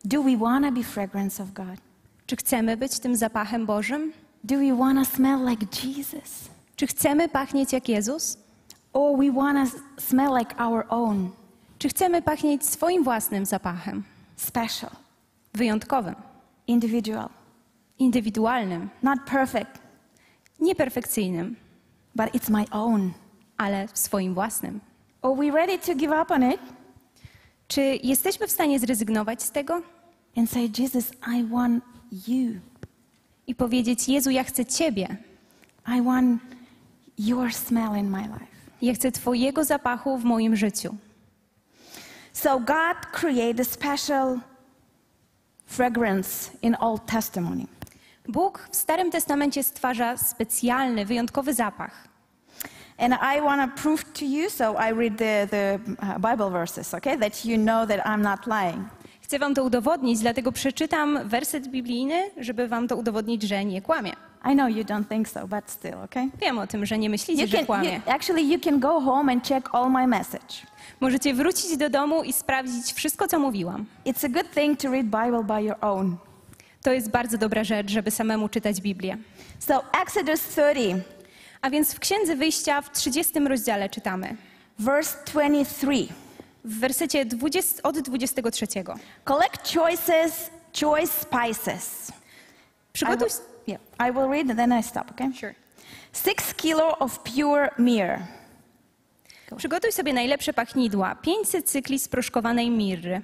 Do 0.05 0.23
we 0.23 0.37
want 0.37 0.67
to 0.67 0.73
be 0.73 0.83
fragrance 0.83 1.43
of 1.43 1.53
God? 1.53 1.81
Czy 2.27 2.37
chcemy 2.37 2.77
być 2.77 2.99
tym 2.99 3.17
zapachem 3.17 3.67
Bożym? 3.67 4.13
Do 4.45 4.57
we 4.59 4.77
want 4.77 4.99
to 4.99 5.17
smell 5.17 5.49
like 5.51 5.67
Jesus? 5.85 6.49
Czy 6.77 6.87
chcemy 6.87 7.29
pachnieć 7.29 7.73
jak 7.73 7.89
Jezus? 7.89 8.39
Or 8.93 9.19
we 9.19 9.33
want 9.33 9.71
to 9.73 9.79
smell 10.03 10.39
like 10.39 10.57
our 10.65 10.87
own, 10.89 11.31
Czy 11.79 11.89
chcemy 11.89 12.23
pachnieć 12.23 12.67
swoim 12.67 13.05
własnym 13.05 13.47
zapachem? 13.47 14.03
special, 14.37 14.91
Wyjątkowym, 15.55 16.15
individual, 16.73 17.29
indywidualnym, 17.99 18.91
not 19.03 19.19
perfect, 19.27 19.79
nieperfekcyjnym, 20.61 21.57
but 22.15 22.35
it's 22.35 22.51
my 22.51 22.65
own? 22.71 23.13
ale 23.63 23.89
swoim 23.95 24.35
własnym. 24.35 24.81
Are 25.23 25.35
we 25.35 25.51
ready 25.51 25.79
to 25.79 25.95
give 25.95 26.13
up 26.23 26.35
on 26.35 26.53
it 26.53 26.61
Czy 27.69 27.99
jesteśmy 28.03 28.47
w 28.47 28.51
stanie 28.51 28.79
zrezygnować 28.79 29.43
z 29.43 29.51
tego 29.51 29.83
and 30.37 30.51
say, 30.51 30.71
Jesus, 30.79 31.13
I 31.39 31.45
want 31.45 31.85
you? 32.29 32.61
i 33.47 33.55
powiedzieć: 33.55 34.09
Jezu, 34.09 34.31
ja 34.31 34.45
chcę 34.45 34.65
Ciebie. 34.65 35.17
I 35.99 36.03
want 36.03 36.43
your 37.19 37.55
smell 37.55 37.97
in 37.99 38.11
my 38.11 38.23
life. 38.23 38.53
Ja 38.83 38.95
chcę 38.95 39.13
Twojego 39.13 39.65
zapachu 39.65 40.19
w 40.19 40.25
moim 40.25 40.57
życiu. 40.57 40.95
So 42.33 42.61
God 42.61 43.07
created 43.13 43.61
a 43.61 43.65
special 43.65 44.41
fragrance 45.73 46.51
in 46.63 46.77
Old 46.81 47.07
Testimony. 47.07 47.67
Bóg 48.29 48.69
w 48.71 48.77
Starym 48.77 49.11
Testamencie 49.11 49.63
stwarza 49.63 50.17
specjalny, 50.17 51.05
wyjątkowy 51.05 51.55
zapach. 51.55 52.09
And 52.99 53.15
I 53.15 53.41
want 53.41 53.77
to 53.77 53.83
prove 53.83 54.05
to 54.05 54.25
you, 54.25 54.51
so 54.51 54.77
I 54.89 54.93
read 54.93 55.19
the, 55.19 55.47
the 55.51 55.79
uh, 56.03 56.31
Bible 56.31 56.51
verses, 56.51 56.95
okay, 56.95 57.19
that 57.19 57.45
you 57.45 57.59
know 57.59 57.87
that 57.87 58.07
I'm 58.07 58.23
not 58.23 58.47
lying. 58.47 58.89
Chcę 59.21 59.39
Wam 59.39 59.55
to 59.55 59.65
udowodnić, 59.65 60.21
dlatego 60.21 60.53
przeczytam 60.53 61.29
werset 61.29 61.69
biblijny, 61.69 62.31
żeby 62.37 62.69
Wam 62.69 62.89
to 62.89 62.97
udowodnić, 62.97 63.43
że 63.43 63.65
nie 63.65 63.83
kłamie. 63.83 64.13
I 64.45 64.55
know 64.55 64.69
you 64.69 64.85
don't 64.85 65.09
think 65.09 65.29
so, 65.29 65.47
but 65.49 65.71
still, 65.71 65.95
okay? 66.05 66.29
Wiem 66.41 66.59
o 66.59 66.67
tym, 66.67 66.87
że 66.87 66.99
nie 66.99 67.11
myślicie, 67.11 67.43
You 67.43 67.49
że 67.49 67.57
can, 67.57 67.67
kłamie. 67.67 67.95
you, 67.95 68.13
actually, 68.13 68.43
you 68.43 68.61
can 68.61 68.81
go 68.81 69.01
home 69.01 69.33
and 69.33 69.49
check 69.49 69.69
all 69.75 69.91
my 69.91 70.07
message. 70.07 70.55
Możecie 71.01 71.35
wrócić 71.35 71.77
do 71.77 71.91
domu 71.91 72.23
i 72.23 72.33
sprawdzić 72.33 72.93
wszystko, 72.93 73.29
co 73.29 73.39
mówiłam. 73.39 73.87
It's 74.07 74.27
a 74.27 74.29
good 74.29 74.51
thing 74.55 74.81
to 74.81 74.91
read 74.91 75.07
Bible 75.07 75.45
by 75.45 75.63
your 75.63 75.77
own. 75.81 76.17
To 76.83 76.93
jest 76.93 77.11
bardzo 77.11 77.39
dobra 77.39 77.65
rzecz, 77.65 77.91
żeby 77.91 78.11
samemu 78.11 78.49
czytać 78.49 78.81
Biblię. 78.81 79.17
So 79.59 79.83
Exodus 80.03 80.41
30, 80.49 80.95
A 81.61 81.71
więc 81.71 81.95
w 81.95 82.01
Księdze 82.01 82.37
Wyjścia 82.37 82.81
w 82.81 82.93
30 82.93 83.39
rozdziale 83.41 83.89
czytamy, 83.89 84.37
verse 84.79 85.17
23. 85.27 85.87
w 86.65 86.79
wersecie 86.81 87.25
20, 87.25 87.83
od 87.83 87.99
23. 87.99 88.67
Collect 89.25 89.75
choices, 89.75 90.51
choice 90.81 91.13
spices. 91.13 92.13
Przygotuj... 92.93 93.29
yeah, 93.67 93.79
I 93.99 94.11
will 94.11 94.29
read 94.29 94.51
and 94.51 94.59
then 94.59 94.73
I 94.73 94.83
stop, 94.83 95.11
okay? 95.11 95.33
Sure. 95.33 95.55
Six 96.13 96.55
kilo 96.55 96.97
of 97.01 97.23
pure 97.25 97.71
myrrh, 97.79 98.21
Przygotuj 99.57 99.93
sobie 99.93 100.13
najlepsze 100.13 100.53
pachnidła, 100.53 101.15
500 101.15 101.71
cykli 101.71 101.99
sproszkowanej 101.99 102.71
mirry. 102.71 103.23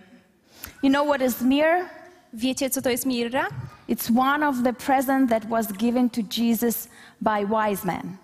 You 0.82 0.90
know 0.90 1.06
what 1.06 1.22
is 1.22 1.42
myrrh? 1.42 1.88
Wiecie, 2.32 2.70
co 2.70 2.82
to 2.82 2.90
jest 2.90 3.06
mirra? 3.06 3.46
It's 3.88 4.18
one 4.18 4.48
of 4.48 4.56
the 4.64 4.72
presents 4.72 5.30
that 5.30 5.48
was 5.48 5.72
given 5.72 6.10
to 6.10 6.20
Jesus 6.36 6.88
by 7.20 7.46
wise 7.46 7.86
men. 7.86 8.16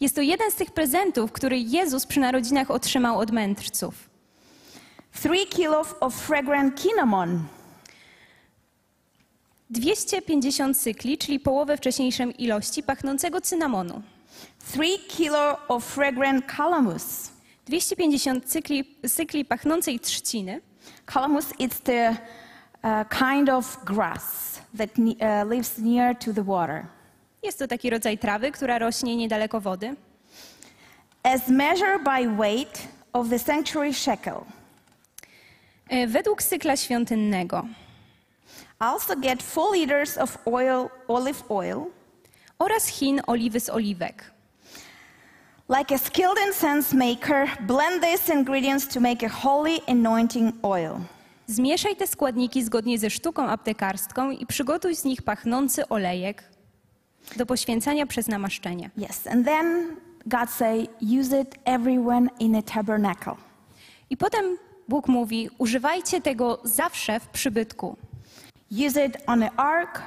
Jest 0.00 0.14
to 0.14 0.22
jeden 0.22 0.50
z 0.50 0.54
tych 0.54 0.70
prezentów, 0.70 1.32
który 1.32 1.58
Jezus 1.58 2.06
przy 2.06 2.20
narodzinach 2.20 2.70
otrzymał 2.70 3.18
od 3.18 3.30
mędrców. 3.30 3.94
Three 5.22 5.46
kilos 5.46 5.94
of 6.00 6.14
fragrant 6.14 6.80
cinnamon, 6.80 7.44
250 9.72 10.76
cykli, 10.78 11.18
czyli 11.18 11.40
połowę 11.40 11.76
wcześniejszej 11.76 12.42
ilości 12.44 12.82
pachnącego 12.82 13.40
cynamonu. 13.40 14.02
three 14.72 14.98
kilo 15.08 15.58
of 15.68 15.84
fragrant 15.84 16.44
calamus. 16.56 17.30
250 17.66 18.44
cykli, 18.44 18.84
cykli 19.08 19.44
pachnącej 19.44 20.00
trzciny. 20.00 20.60
Calamus 21.06 21.44
is 21.58 21.80
the 21.80 22.10
uh, 22.10 23.08
kind 23.08 23.48
of 23.48 23.84
grass 23.84 24.60
that 24.78 24.90
uh, 24.98 25.50
lives 25.50 25.78
near 25.78 26.16
to 26.18 26.32
the 26.32 26.42
water. 26.44 26.86
Jest 27.42 27.58
to 27.58 27.68
taki 27.68 27.90
rodzaj 27.90 28.18
trawy, 28.18 28.52
która 28.52 28.78
rośnie 28.78 29.16
niedaleko 29.16 29.60
wody. 29.60 29.94
As 31.22 31.48
measured 31.48 32.02
by 32.04 32.28
weight 32.36 32.88
of 33.12 33.28
the 33.28 33.38
sanctuary 33.38 33.94
shekel. 33.94 34.34
E, 35.88 36.06
Według 36.06 36.42
cykla 36.42 36.76
świątynnego 36.76 37.66
Also 38.82 39.14
get 39.14 39.42
four 39.42 39.70
liters 39.70 40.18
of 40.18 40.38
oil, 40.46 40.90
olive 41.08 41.44
oil, 41.50 41.86
oraz 42.58 42.86
chin 42.86 43.20
oliwy 43.26 43.60
z 43.60 43.70
oliwek. 43.70 44.32
like 45.68 45.94
a 45.94 45.98
skilled 45.98 46.38
incense 46.46 46.96
maker. 46.96 47.48
Blend 47.60 48.02
these 48.02 48.28
ingredients 48.28 48.86
to 48.88 49.00
make 49.00 49.22
a 49.22 49.28
holy 49.28 49.80
anointing 49.88 50.52
oil. 50.62 51.00
Zmieszaj 51.46 51.96
te 51.96 52.06
składniki 52.06 52.62
zgodnie 52.62 52.98
ze 52.98 53.10
sztuką 53.10 53.48
aptekarską 53.48 54.30
i 54.30 54.46
przygotuj 54.46 54.96
z 54.96 55.04
nich 55.04 55.22
pachnący 55.22 55.88
olejek 55.88 56.44
do 57.36 57.46
poświęcania 57.46 58.06
przez 58.06 58.28
namaszczenie. 58.28 58.90
Yes, 59.10 59.26
and 59.26 59.46
then 59.46 59.96
God 60.26 60.50
say, 60.50 60.86
use 61.20 61.40
it 61.40 61.54
everyone 61.64 62.28
in 62.38 62.56
a 62.56 62.62
tabernacle. 62.62 63.34
I 64.10 64.16
potem 64.16 64.58
Bóg 64.88 65.08
mówi: 65.08 65.50
Używajcie 65.58 66.20
tego 66.20 66.60
zawsze 66.64 67.20
w 67.20 67.28
przybytku. 67.28 67.96
Use 68.72 68.96
it 69.06 69.16
on 69.26 69.40
the 69.40 69.50
ark. 69.56 70.02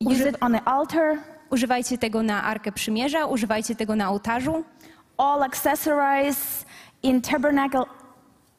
Use 0.00 0.28
it 0.28 0.36
on 0.40 0.52
the 0.52 0.60
altar. 0.64 1.18
Używajcie 1.50 1.98
tego 1.98 2.22
na 2.22 2.42
arkę 2.44 2.72
przymierza, 2.72 3.26
używajcie 3.26 3.74
tego 3.76 3.96
na 3.96 4.10
ołtarzu. 4.10 4.64
All 5.18 5.42
accessories 5.42 6.64
in 7.02 7.20
tabernacle 7.20 7.84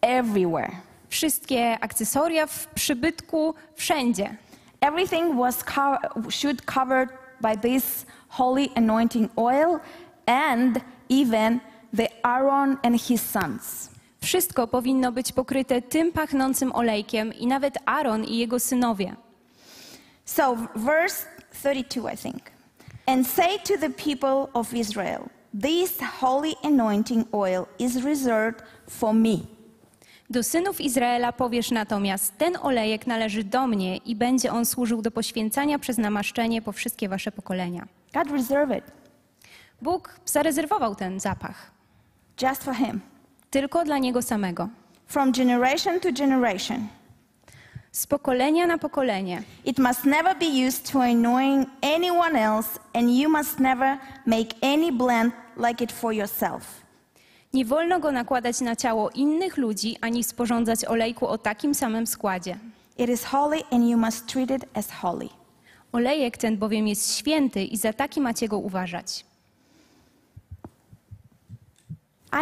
everywhere. 0.01 0.71
Wszystkie 1.09 1.77
akcesoria 1.81 2.45
w 2.47 2.67
przybytku, 2.67 3.53
wszędzie. 3.75 4.35
Everything 4.81 5.35
was 5.37 5.57
co- 5.57 6.31
should 6.31 6.61
covered 6.65 7.09
by 7.41 7.57
this 7.57 8.05
holy 8.29 8.69
anointing 8.75 9.31
oil, 9.37 9.79
and 10.25 10.79
even 11.09 11.59
the 11.97 12.07
Aaron 12.25 12.77
and 12.83 13.01
his 13.01 13.21
sons. 13.21 13.89
Wszystko 14.23 14.67
powinno 14.67 15.11
być 15.11 15.31
pokryte 15.31 15.81
tym 15.81 16.11
pachnącym 16.11 16.71
olejkiem 16.75 17.33
i 17.33 17.47
nawet 17.47 17.77
Aaron 17.85 18.23
i 18.23 18.37
jego 18.37 18.59
synowie. 18.59 19.15
So, 20.25 20.57
verse 20.75 21.25
32, 21.51 22.13
I 22.13 22.17
think. 22.17 22.41
And 23.05 23.27
say 23.27 23.59
to 23.59 23.77
the 23.77 23.89
people 23.89 24.47
of 24.53 24.73
Israel, 24.73 25.21
This 25.61 25.97
holy 26.19 26.53
anointing 26.63 27.27
oil 27.35 27.65
is 27.79 28.03
reserved 28.03 28.63
for 28.89 29.13
me. 29.13 29.37
Do 30.29 30.43
synów 30.43 30.81
Izraela 30.81 31.31
powiesz 31.31 31.71
natomiast: 31.71 32.37
Ten 32.37 32.57
olejek 32.61 33.07
należy 33.07 33.43
do 33.43 33.67
mnie 33.67 33.97
i 33.97 34.15
będzie 34.15 34.51
on 34.51 34.65
służył 34.65 35.01
do 35.01 35.11
poświęcania 35.11 35.79
przez 35.79 35.97
namaszczenie 35.97 36.61
po 36.61 36.71
wszystkie 36.71 37.09
wasze 37.09 37.31
pokolenia. 37.31 37.87
God 38.13 38.31
reserved 38.31 38.77
it 38.77 38.91
Bóg 39.81 40.15
zarezerwował 40.25 40.95
ten 40.95 41.19
zapach 41.19 41.71
just 42.41 42.63
for 42.63 42.75
him. 42.75 43.12
Tylko 43.53 43.85
dla 43.85 43.97
niego 43.97 44.21
samego. 44.21 44.69
From 45.07 45.31
generation 45.31 45.99
to 45.99 46.11
generation. 46.11 46.87
Z 47.91 48.07
pokolenia 48.07 48.67
na 48.67 48.77
pokolenie. 48.77 49.43
It 49.65 49.79
must 49.79 50.05
never 50.05 50.35
be 50.39 50.67
used 50.67 50.91
to 50.91 51.01
anoint 51.01 51.69
anyone 51.81 52.39
else, 52.39 52.79
and 52.93 53.09
you 53.09 53.29
must 53.29 53.59
never 53.59 53.97
make 54.25 54.55
any 54.61 54.91
blend 54.91 55.33
like 55.57 55.83
it 55.83 55.91
for 55.91 56.13
yourself. 56.13 56.81
Nie 57.53 57.65
wolno 57.65 57.99
go 57.99 58.11
nakładać 58.11 58.61
na 58.61 58.75
ciało 58.75 59.09
innych 59.09 59.57
ludzi, 59.57 59.97
ani 60.01 60.23
sporządzać 60.23 60.85
olejku 60.85 61.27
o 61.27 61.37
takim 61.37 61.75
samym 61.75 62.07
składzie. 62.07 62.57
It 62.97 63.09
is 63.09 63.23
holy, 63.23 63.61
and 63.71 63.89
you 63.89 63.97
must 63.97 64.25
treat 64.25 64.51
it 64.51 64.65
as 64.77 64.91
holy. 64.91 65.29
Olejek 65.91 66.37
ten 66.37 66.57
bowiem 66.57 66.87
jest 66.87 67.17
święty 67.17 67.63
i 67.63 67.77
za 67.77 67.93
taki 67.93 68.21
macie 68.21 68.47
go 68.47 68.57
uważać. 68.57 69.25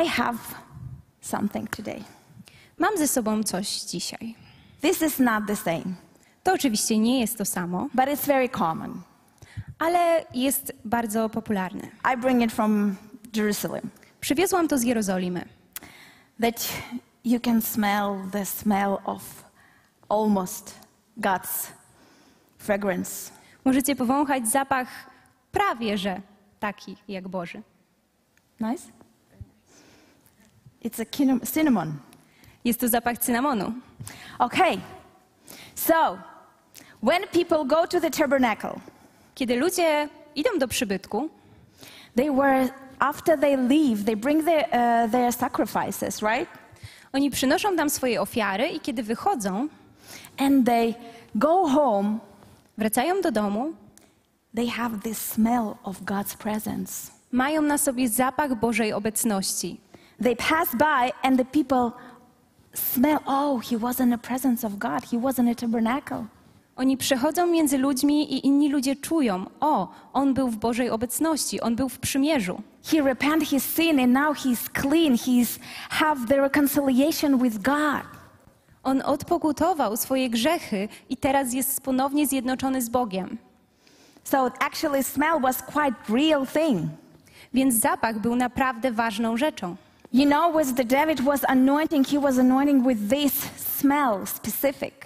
I 0.06 0.10
have 0.10 0.71
something 1.22 1.70
today. 1.70 2.04
Mam 2.78 2.98
ze 2.98 3.08
sobą 3.08 3.44
coś 3.44 3.68
dzisiaj. 3.82 4.36
This 4.82 5.02
is 5.02 5.20
not 5.20 5.44
the 5.48 5.56
same, 5.56 5.84
To 6.44 6.54
oczywiście 6.54 6.98
nie 7.00 7.20
jest 7.20 7.38
to 7.38 7.46
samo, 7.46 7.88
but 7.94 8.06
it's 8.06 8.26
very 8.28 8.50
common. 8.50 9.02
ale 9.80 10.26
jest 10.34 10.74
bardzo 10.86 11.30
popularne. 11.30 11.82
I 12.14 12.18
bring 12.18 12.42
it 12.44 12.52
from 12.52 12.96
Jerusalem. 13.36 13.90
Przywiozłam 14.22 14.68
to 14.68 14.78
z 14.78 14.84
Jerozolimy. 14.84 15.46
That 16.42 16.68
you 17.26 17.40
can 17.40 17.62
smell 17.62 18.16
the 18.32 18.46
smell 18.46 18.98
of 19.06 19.44
almost 20.10 20.76
God's 21.18 21.68
fragrance. 22.58 23.32
Możecie 23.66 23.96
powąchać 23.96 24.48
zapach 24.48 24.88
prawie 25.52 25.98
że 25.98 26.22
taki 26.60 26.98
jak 27.08 27.28
Boży. 27.28 27.62
Nice? 28.60 28.84
It's 30.84 31.00
a 31.00 31.06
cinnamon. 31.46 31.98
Jest 32.64 32.80
to 32.80 32.88
zapach 32.90 33.18
cynamonu. 33.18 33.74
Okay. 34.40 34.80
So, 35.76 36.18
when 37.02 37.28
people 37.28 37.64
go 37.66 37.86
to 37.88 38.00
the 38.00 38.10
tabernacle, 38.10 38.80
Kiedy 39.36 39.56
ludzie 39.56 40.10
idą 40.36 40.50
do 40.60 40.68
przybytku, 40.68 41.30
they 42.16 42.30
were 42.32 42.70
after 43.00 43.40
they 43.40 43.58
leave, 43.58 44.04
they 44.06 44.16
bring 44.16 44.46
their 44.46 44.66
uh, 44.72 45.12
their 45.12 45.32
sacrifices, 45.34 46.22
right? 46.22 46.48
oni 47.14 47.30
przynoszą 47.32 47.76
tam 47.76 47.90
swoje 47.90 48.22
ofiary 48.22 48.68
i 48.68 48.80
kiedy 48.80 49.04
wychodzą, 49.04 49.68
And 50.38 50.66
they 50.66 50.96
go 51.36 51.68
home. 51.68 52.20
wracają 52.78 53.22
do 53.22 53.32
domu, 53.32 53.74
They 54.56 54.68
have 54.68 55.00
this 55.04 55.18
smell 55.18 55.76
of 55.84 56.02
God's 56.02 56.36
presence. 56.38 57.12
mają 57.32 57.62
na 57.62 57.78
sobie 57.78 58.10
zapach 58.10 58.56
Bożej 58.56 58.94
obecności. 58.94 59.80
They 60.24 60.36
pass 60.36 60.76
by, 60.76 61.12
and 61.24 61.38
the 61.38 61.46
people 61.46 61.92
smell. 62.74 63.20
Oh, 63.26 63.60
he 63.60 63.78
was 63.78 64.00
in 64.00 64.10
the 64.10 64.18
presence 64.18 64.68
of 64.68 64.74
God. 64.80 65.04
He 65.12 65.18
was 65.18 65.40
in 65.40 65.48
a 65.48 65.56
tabernacle. 65.56 66.26
Oni 66.76 66.98
przechodzą 66.98 67.48
między 67.48 67.78
ludźmi 67.78 68.34
i 68.34 68.48
inni 68.48 68.70
ludzie 68.70 68.96
czują: 68.96 69.46
O, 69.60 69.88
on 70.14 70.34
był 70.34 70.48
w 70.48 70.58
Bożej 70.58 70.90
obecności, 70.90 71.62
on 71.62 71.76
był 71.76 71.90
w 71.90 72.00
przymierzu. 72.00 72.62
He 72.84 73.02
repented 73.02 73.50
his 73.50 73.64
sin, 73.64 74.00
and 74.00 74.14
now 74.14 74.38
he's 74.38 74.82
clean. 74.82 75.16
He's 75.16 75.60
have 75.90 76.28
the 76.28 76.42
reconciliation 76.42 77.38
with 77.38 77.58
God. 77.58 78.04
On 78.84 79.02
odpokutował 79.02 79.98
swoje 79.98 80.30
grzechy 80.30 80.90
i 81.10 81.18
teraz 81.18 81.54
jest 81.54 81.82
ponownie 81.82 82.28
zjednoczony 82.28 82.82
z 82.82 82.90
Bogiem. 82.90 83.38
So 84.24 84.52
actually, 84.60 85.04
smell 85.04 85.40
was 85.42 85.62
quite 85.62 85.96
real 86.10 86.48
thing. 86.48 86.82
Więc 87.54 87.76
zapach 87.76 88.20
był 88.20 88.36
naprawdę 88.36 88.92
ważną 88.92 89.38
rzeczą. 89.38 89.76
You 90.14 90.26
know, 90.26 90.60
as 90.60 90.74
the 90.74 90.84
David 90.84 91.20
was 91.26 91.46
anointing, 91.48 92.04
he 92.04 92.18
was 92.18 92.38
anointing 92.38 92.84
with 92.84 93.10
this 93.10 93.34
smell 93.58 94.26
specific. 94.26 95.06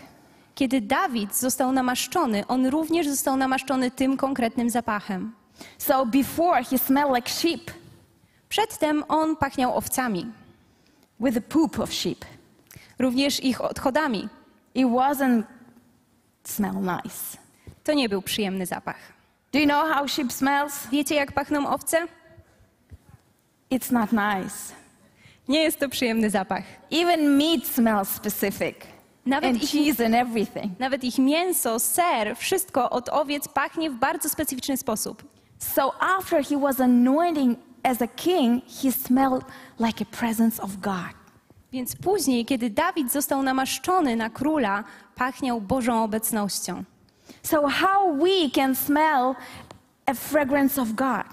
Kiedy 0.55 0.81
Dawid 0.81 1.35
został 1.35 1.71
namaszczony, 1.71 2.47
on 2.47 2.65
również 2.65 3.07
został 3.07 3.37
namaszczony 3.37 3.91
tym 3.91 4.17
konkretnym 4.17 4.69
zapachem. 4.69 5.33
So 5.77 6.05
before 6.05 6.63
he 6.63 6.77
smelled 6.77 7.15
like 7.15 7.29
sheep 7.29 7.71
Przedtem 8.49 9.03
on 9.07 9.35
pachniał 9.35 9.77
owcami, 9.77 10.25
with 11.19 11.33
the 11.33 11.41
poop 11.41 11.79
of 11.79 11.93
sheep. 11.93 12.25
również 12.99 13.43
ich 13.43 13.61
odchodami. 13.61 14.29
It 14.75 14.87
wasn't 14.87 15.43
smell 16.43 16.75
nice. 16.75 17.37
To 17.83 17.93
nie 17.93 18.09
był 18.09 18.21
przyjemny 18.21 18.65
zapach. 18.65 18.97
Do 19.53 19.59
you 19.59 19.65
know 19.65 19.93
how 19.93 20.07
sheep 20.07 20.33
smells? 20.33 20.87
Wiecie, 20.87 21.15
jak 21.15 21.31
pachną 21.31 21.69
owce? 21.69 22.07
It's 23.71 23.91
not 23.91 24.11
nice. 24.11 24.84
Nie 25.47 25.59
jest 25.63 25.79
to 25.79 25.89
przyjemny 25.89 26.29
zapach. 26.29 26.63
Even 26.91 27.37
meat 27.37 27.67
smells 27.67 28.09
specific. 28.09 28.75
Nawet 29.25 29.49
and 29.49 29.63
ich- 29.63 29.69
cheese 29.69 30.05
and 30.05 30.15
everything. 30.15 30.79
Nawet 30.79 31.03
ich 31.03 31.17
mięso, 31.17 31.79
ser, 31.79 32.35
wszystko 32.37 32.89
od 32.89 33.09
owiec 33.09 33.47
pachnie 33.47 33.89
w 33.91 33.95
bardzo 33.95 34.29
specyficzny 34.29 34.77
sposób. 34.77 35.23
So 35.59 35.93
after 35.99 36.45
he 36.45 36.57
was 36.59 36.79
anointing 36.79 37.59
as 37.83 38.01
a 38.01 38.07
king, 38.07 38.63
he 38.83 38.91
smelled 38.91 39.43
like 39.79 40.01
a 40.11 40.17
presence 40.17 40.63
of 40.63 40.77
God. 40.77 41.13
Więc 41.71 41.95
później, 41.95 42.45
kiedy 42.45 42.69
Dawid 42.69 43.11
został 43.11 43.43
namaszczony 43.43 44.15
na 44.15 44.29
króla, 44.29 44.83
pachniał 45.15 45.61
Bożą 45.61 46.03
obecnością. 46.03 46.83
So 47.43 47.67
how 47.67 48.15
we 48.17 48.49
can 48.55 48.75
smell 48.75 49.35
a 50.05 50.13
fragrance 50.13 50.81
of 50.81 50.91
God? 50.91 51.25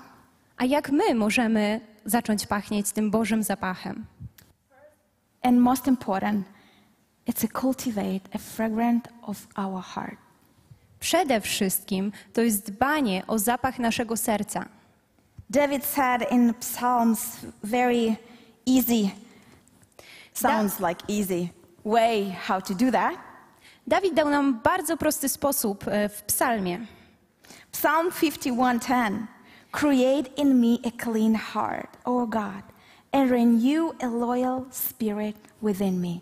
A 0.56 0.64
jak 0.64 0.90
my 0.90 1.14
możemy 1.14 1.80
zacząć 2.04 2.46
pachnieć 2.46 2.92
tym 2.92 3.10
Bożym 3.10 3.42
zapachem? 3.42 4.06
And 5.42 5.58
most 5.58 5.86
important, 5.86 6.46
it's 7.26 7.40
to 7.40 7.60
cultivate 7.60 8.20
a 8.34 8.38
fragrance 8.38 9.10
of 9.22 9.46
our 9.56 9.82
heart. 9.82 10.16
Przede 11.00 11.40
wszystkim 11.40 12.12
to 12.32 12.42
jest 12.42 12.70
dbanie 12.70 13.26
o 13.26 13.38
zapach 13.38 13.78
naszego 13.78 14.16
serca. 14.16 14.68
David 15.50 15.84
said 15.84 16.32
in 16.32 16.54
Psalms, 16.60 17.36
very 17.62 18.16
easy, 18.66 19.10
sounds 20.32 20.80
like 20.80 21.04
easy 21.08 21.48
way 21.84 22.30
how 22.30 22.60
to 22.60 22.74
do 22.74 22.92
that. 22.92 23.14
Dawid 23.86 24.14
dał 24.14 24.30
nam 24.30 24.60
bardzo 24.60 24.96
prosty 24.96 25.28
sposób 25.28 25.88
e, 25.88 26.08
w 26.08 26.22
psalmie. 26.22 26.78
Psalm 27.72 28.10
51:10 28.10 29.26
Create 29.72 30.30
in 30.36 30.60
me 30.60 30.78
a 30.84 30.90
clean 31.04 31.34
heart, 31.34 31.88
O 32.04 32.26
God, 32.26 32.62
and 33.12 33.30
renew 33.30 33.92
a 34.02 34.06
loyal 34.06 34.64
spirit 34.70 35.36
within 35.62 36.00
me. 36.00 36.20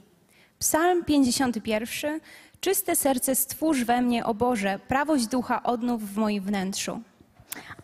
Psalm 0.61 1.05
51. 1.05 2.21
Czyste 2.61 2.97
serce 2.97 3.35
stwórz 3.35 3.85
we 3.85 4.03
mnie, 4.03 4.25
o 4.25 4.35
Boże, 4.35 4.79
prawość 4.89 5.27
ducha 5.27 5.63
odnów 5.63 6.03
w 6.03 6.17
moim 6.17 6.43
wnętrzu. 6.45 7.01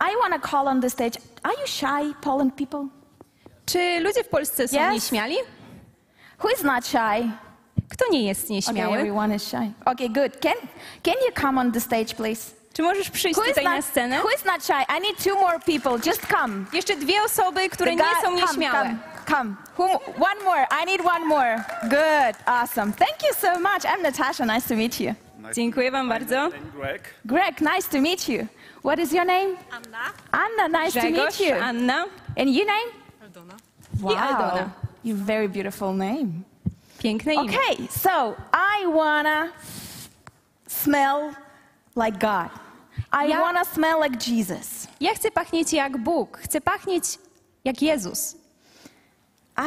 I 0.00 0.30
want 0.30 0.42
to 0.42 0.48
call 0.50 0.68
on 0.68 0.80
the 0.80 0.90
stage. 0.90 1.18
Are 1.42 1.54
you 1.54 1.66
shy, 1.66 2.14
Poland 2.20 2.54
people? 2.54 2.86
Czy 3.66 4.00
ludzie 4.00 4.24
w 4.24 4.28
Polsce 4.28 4.68
są 4.68 4.76
Yes. 4.76 4.92
nieśmiali? 4.92 5.36
Who 6.44 6.48
is 6.50 6.62
not 6.62 6.86
shy? 6.86 7.30
Kto 7.88 8.04
nie 8.10 8.22
jest 8.22 8.44
Okay, 8.44 8.54
nieśmiały? 8.56 8.96
everyone 8.98 9.34
is 9.36 9.42
shy. 9.42 9.72
Okay, 9.84 10.08
good. 10.08 10.40
Can 10.40 10.54
can 11.02 11.14
you 11.28 11.42
come 11.42 11.60
on 11.60 11.72
the 11.72 11.80
stage, 11.80 12.14
please? 12.14 12.55
Czy 12.76 12.82
możesz 12.82 13.10
przyjść 13.10 13.38
Who 13.38 13.44
is 13.44 13.48
tutaj 13.48 13.64
na 13.64 13.76
not, 13.76 13.84
scenę? 13.84 14.20
who 14.20 14.28
is 14.30 14.44
not 14.44 14.64
shy? 14.64 14.84
I 14.98 15.00
need 15.00 15.24
two 15.24 15.34
more 15.34 15.58
people. 15.58 15.92
Just 16.10 16.26
come. 16.26 16.64
Jeszcze 16.72 16.96
dwie 16.96 17.22
osoby, 17.22 17.68
które 17.68 17.90
The 17.90 17.96
nie 17.96 18.02
guy- 18.02 18.14
są 18.22 18.22
come, 18.22 18.36
nieśmiałe. 18.36 18.96
Come, 19.26 19.36
come. 19.36 19.54
Who, 19.78 19.84
one 20.24 20.44
more. 20.44 20.66
I 20.82 20.86
need 20.86 21.00
one 21.06 21.24
more. 21.24 21.64
Good. 21.82 22.36
Awesome. 22.46 22.92
Thank 22.92 23.22
you 23.22 23.34
so 23.40 23.60
much. 23.60 23.84
I'm 23.84 24.02
Natasha. 24.02 24.44
Nice 24.46 24.68
to 24.68 24.74
meet 24.74 25.00
you. 25.00 25.14
Dziękuję 25.54 25.90
wam 25.90 26.08
bardzo. 26.08 26.40
And 26.42 26.54
Greg. 26.76 27.02
Greg, 27.24 27.60
nice 27.60 27.88
to 27.90 28.00
meet 28.00 28.28
you. 28.28 28.46
What 28.84 28.98
is 28.98 29.12
your 29.12 29.26
name? 29.26 29.56
Anna. 29.72 30.12
Anna, 30.32 30.84
nice 30.84 31.00
to 31.00 31.06
meet 31.10 31.40
you. 31.40 31.54
Anna 31.62 32.04
And 32.36 32.50
your 32.50 32.66
name? 32.66 32.92
Aldona. 33.22 33.54
Wow. 34.02 34.16
Aldona. 34.16 34.68
You 35.04 35.16
very 35.16 35.48
beautiful 35.48 35.94
name. 35.94 36.26
Piękne 36.98 37.34
imię. 37.34 37.50
Okay, 37.58 37.88
so 37.90 38.34
I 38.82 38.86
wanna 38.86 39.48
smell 40.68 41.34
like 41.96 42.18
God. 42.18 42.65
I 43.12 43.28
Ja- 43.28 43.40
wanna 43.40 43.64
smell 43.64 44.02
like 44.02 44.30
Jesus. 44.30 44.86
Ja 45.00 45.14
chcę 45.14 45.30
pachnieć 45.30 45.72
jak 45.72 45.96
Bóg. 45.98 46.38
Chcę 46.38 46.60
pachnieć 46.60 47.04
jak 47.64 47.82
Jezus. 47.82 48.36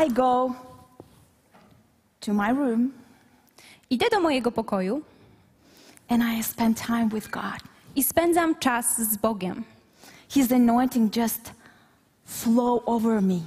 I 0.07 0.11
go 0.13 0.53
to 2.19 2.33
my 2.33 2.53
room 2.53 2.91
Idę 3.89 4.05
do 4.11 4.19
mojego 4.19 4.51
pokoju 4.51 5.01
and 6.09 6.23
I 6.39 6.43
spend 6.43 6.81
time 6.87 7.09
with 7.09 7.29
God. 7.29 7.59
i 7.95 8.03
spędzam 8.03 8.55
czas 8.55 9.01
z 9.01 9.17
Bogiem. 9.17 9.63
His 10.29 10.51
anointing 10.51 11.15
just 11.15 11.51
flow 12.25 12.83
over 12.85 13.21
me. 13.21 13.39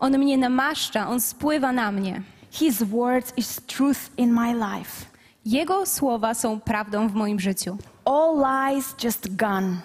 On 0.00 0.18
mnie 0.18 0.38
namaszcza, 0.38 1.08
on 1.08 1.20
spływa 1.20 1.72
na 1.72 1.92
mnie. 1.92 2.22
His 2.50 2.82
words 2.82 3.32
is 3.36 3.60
truth 3.66 4.00
in 4.16 4.32
my 4.32 4.52
life. 4.54 5.06
Jego 5.44 5.86
słowa 5.86 6.34
są 6.34 6.60
prawdą 6.60 7.08
w 7.08 7.14
moim 7.14 7.40
życiu. 7.40 7.78
All 8.04 8.36
lies 8.36 8.94
just 9.04 9.36
gone. 9.36 9.76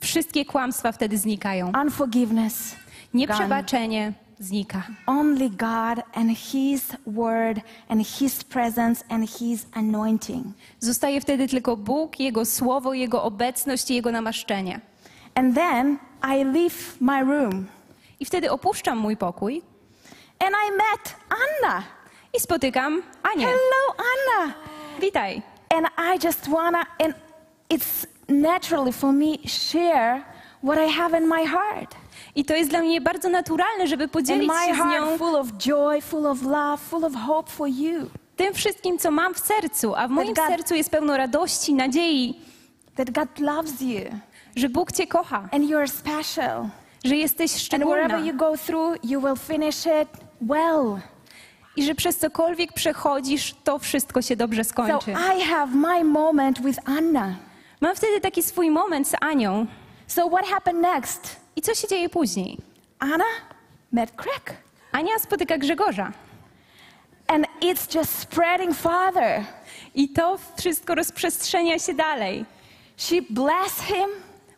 Wszystkie 0.00 0.44
kłamstwa 0.44 0.92
wtedy 0.92 1.18
znikają. 1.18 1.72
Unforgiveness 1.82 2.70
gone. 2.70 2.84
Nieprzebaczenie 3.14 4.12
znika. 4.38 4.82
Only 5.06 5.50
God 5.50 6.04
and 6.14 6.38
His 6.38 6.92
word 7.06 7.60
and 7.88 8.06
His 8.08 8.44
presence 8.44 9.04
and 9.08 9.30
His 9.30 9.66
anointing. 9.72 10.46
Zostaje 10.80 11.20
wtedy 11.20 11.48
tylko 11.48 11.76
Bóg, 11.76 12.20
Jego 12.20 12.44
słowo, 12.44 12.94
Jego 12.94 13.22
obecność 13.22 13.90
i 13.90 13.94
Jego 13.94 14.12
namaszczenie. 14.12 14.80
And 15.34 15.54
then 15.54 15.98
I 16.38 16.44
leave 16.44 16.76
my 17.00 17.24
room 17.24 17.66
I 18.20 18.24
wtedy 18.24 18.50
opuszczam 18.50 18.98
mój 18.98 19.16
pokój 19.16 19.62
and 20.38 20.56
I 20.68 20.70
met 20.72 21.16
Anna. 21.28 21.82
i 22.36 22.40
spotykam 22.40 23.02
Anię. 23.22 23.46
Hello, 23.46 23.94
Anna. 23.96 24.54
Witaj. 25.00 25.42
And 25.76 25.86
I 25.98 26.26
just 26.26 26.48
wanna, 26.48 26.86
and 27.04 27.14
it's 27.70 28.06
naturally 28.28 28.92
for 28.92 29.12
me 29.12 29.26
share 29.46 30.22
what 30.62 30.78
I 30.88 30.92
have 30.92 31.18
in 31.18 31.26
my 31.28 31.46
heart. 31.46 31.94
I 32.36 32.44
to 32.44 32.54
jest 32.54 32.70
dla 32.70 32.80
mnie 32.80 33.00
bardzo 33.00 33.28
naturalne, 33.28 33.86
żeby 33.86 34.04
And 34.04 34.12
podzielić 34.12 34.48
my 34.48 34.66
się 34.66 34.74
z 34.82 34.86
nią 34.86 35.18
full 35.18 35.36
of 35.36 35.46
joy, 35.58 36.00
full 36.00 36.26
of 36.26 36.42
love, 36.42 36.78
full 36.78 37.04
of 37.04 37.12
hope 37.26 37.50
for 37.50 37.68
you. 37.68 38.10
tym 38.36 38.54
wszystkim, 38.54 38.98
co 38.98 39.10
mam 39.10 39.34
w 39.34 39.38
sercu. 39.38 39.94
A 39.96 40.08
w 40.08 40.10
moim 40.10 40.34
God- 40.34 40.46
sercu 40.48 40.74
jest 40.74 40.90
pełno 40.90 41.16
radości, 41.16 41.74
nadziei, 41.74 42.40
That 42.96 43.10
God 43.10 43.38
loves 43.38 43.80
you 43.80 44.00
że 44.56 44.68
Bóg 44.68 44.92
Cię 44.92 45.06
kocha, 45.06 45.48
and 45.52 45.64
you're 45.64 45.88
special. 45.88 46.68
że 47.04 47.16
jesteś 47.16 47.52
And 47.52 47.60
szczególna 47.60 47.96
wherever 48.02 48.26
you 48.26 48.34
go 48.36 48.56
through, 48.66 49.04
you 49.04 49.20
will 49.20 49.36
finish 49.36 49.86
it 49.86 50.08
well. 50.40 51.00
i 51.76 51.82
że 51.84 51.94
przez 51.94 52.16
cokolwiek 52.18 52.72
przechodzisz, 52.72 53.54
to 53.64 53.78
wszystko 53.78 54.22
się 54.22 54.36
dobrze 54.36 54.64
So 54.64 54.70
skończy. 54.70 55.10
I 55.38 55.42
have 55.44 55.66
my 55.66 56.04
moment 56.04 56.62
with 56.62 56.78
Anna. 56.84 57.34
Mam 57.84 57.96
wtedy 57.96 58.20
taki 58.20 58.42
swój 58.42 58.70
moment 58.70 59.08
z 59.08 59.14
Anią. 59.20 59.66
So 60.06 60.28
what 60.28 60.46
happened 60.46 60.82
next? 60.82 61.36
I 61.56 61.62
co 61.62 61.74
się 61.74 61.88
dzieje 61.88 62.08
później? 62.08 62.58
Anna 62.98 63.24
met 63.92 64.10
Craig. 64.10 64.56
Ania 64.92 65.18
spotyka 65.18 65.58
Grzegorza. 65.58 66.12
And 67.26 67.46
it's 67.60 67.94
just 67.98 68.18
spreading 68.18 68.74
farther. 68.76 69.44
I 69.94 70.08
to 70.08 70.38
wszystko 70.58 70.94
rozprzestrzenia 70.94 71.78
się 71.78 71.94
dalej. 71.94 72.44
She 72.96 73.22
blessed 73.30 73.84
him. 73.84 74.08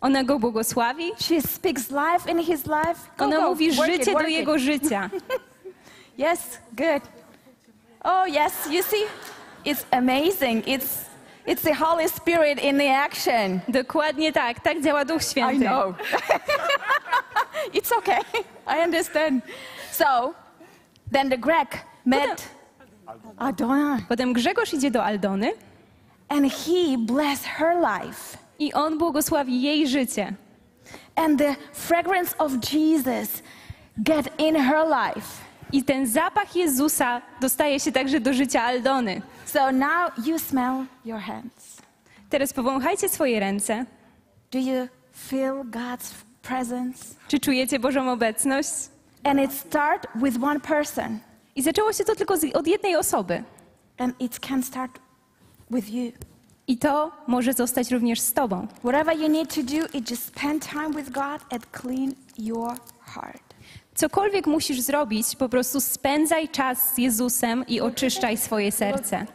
Ona 0.00 0.24
go 0.24 0.38
błogosławi, 0.38 1.12
She 1.18 1.42
speaks 1.42 1.90
life 1.90 2.30
in 2.30 2.38
his 2.38 2.66
life. 2.66 3.00
Go, 3.18 3.24
ona 3.24 3.36
go, 3.36 3.48
mówi 3.48 3.72
work 3.72 3.88
it, 3.88 3.96
życie 3.96 4.12
do 4.12 4.18
work 4.18 4.28
it. 4.28 4.36
jego 4.36 4.58
życia. 4.58 5.10
Yes, 6.18 6.58
good. 6.72 7.02
Oh, 8.04 8.26
yes, 8.26 8.52
you 8.70 8.82
see? 8.82 9.04
It's 9.64 9.84
amazing. 9.90 10.66
It's, 10.66 11.06
it's 11.46 11.62
the 11.62 11.74
Holy 11.74 12.08
Spirit 12.08 12.58
in 12.58 12.78
the 12.78 12.88
action. 12.88 13.60
Dokładnie 13.68 14.32
tak, 14.32 14.60
tak 14.60 14.82
działa 14.82 15.04
Duch 15.04 15.22
Święty. 15.22 15.64
it's 17.74 17.92
okay. 17.92 18.20
I 18.66 18.84
understand. 18.84 19.42
So, 19.92 20.34
then 21.12 21.30
the 21.30 21.38
Greg 21.38 21.68
met 22.04 22.48
Adona, 23.38 23.98
Potem 24.08 24.32
Grzegorz 24.32 24.74
idzie 24.74 24.90
do 24.90 25.04
Aldony 25.04 25.52
and 26.28 26.52
he 26.52 26.96
blessed 26.98 27.46
her 27.46 27.76
life. 27.80 28.38
i 28.58 28.72
on 28.72 28.98
błogosławi 28.98 29.62
jej 29.62 29.88
życie. 29.88 30.32
And 31.16 31.38
the 31.38 31.56
fragrance 31.72 32.34
of 32.38 32.52
Jesus 32.72 33.42
get 33.98 34.28
in 34.38 34.56
her 34.56 34.84
life. 34.86 35.45
I 35.72 35.82
ten 35.84 36.06
zapach 36.06 36.56
Jezusa 36.56 37.22
dostaje 37.40 37.80
się 37.80 37.92
także 37.92 38.20
do 38.20 38.32
życia 38.34 38.62
Aldony. 38.62 39.22
So 39.46 39.72
now 39.72 40.26
you 40.26 40.38
smell 40.38 40.84
your 41.04 41.20
hands. 41.20 41.76
Teraz 42.30 42.52
powąchajcie 42.52 43.08
swoje 43.08 43.40
ręce. 43.40 43.86
Do 44.52 44.58
you 44.58 44.88
feel 45.28 45.54
God's 45.54 46.12
presence? 46.42 47.04
Czy 47.28 47.40
czujecie 47.40 47.78
Bożą 47.78 48.10
obecność? 48.12 48.70
And 49.24 49.40
it 49.40 49.52
start 49.52 50.06
with 50.14 50.42
one 50.44 50.60
person, 50.60 51.18
I 51.56 51.62
zaczęło 51.62 51.92
się 51.92 52.04
to 52.04 52.14
tylko 52.14 52.36
z, 52.36 52.56
od 52.56 52.66
jednej 52.66 52.96
osoby. 52.96 53.42
and 53.98 54.20
it 54.20 54.38
can 54.40 54.62
start 54.62 54.98
with 55.70 55.90
you. 55.90 56.12
I 56.68 56.78
to 56.78 57.12
może 57.26 57.52
zostać 57.52 57.90
również 57.90 58.20
z 58.20 58.32
Tobą. 58.32 58.66
Whatever 58.84 59.18
you 59.20 59.28
need 59.28 59.54
to 59.54 59.62
do, 59.62 59.98
is 59.98 60.10
just 60.10 60.26
spend 60.26 60.68
time 60.70 60.90
with 60.90 61.10
God 61.10 61.40
and 61.52 61.66
clean 61.82 62.12
your 62.38 62.74
heart. 63.00 63.45
Cokolwiek 63.96 64.46
musisz 64.46 64.80
zrobić, 64.80 65.26
po 65.38 65.48
prostu 65.48 65.80
spędzaj 65.80 66.48
czas 66.48 66.94
z 66.94 66.98
Jezusem 66.98 67.64
i 67.66 67.80
oczyszczaj 67.80 68.36
swoje 68.36 68.72
serce. 68.72 69.26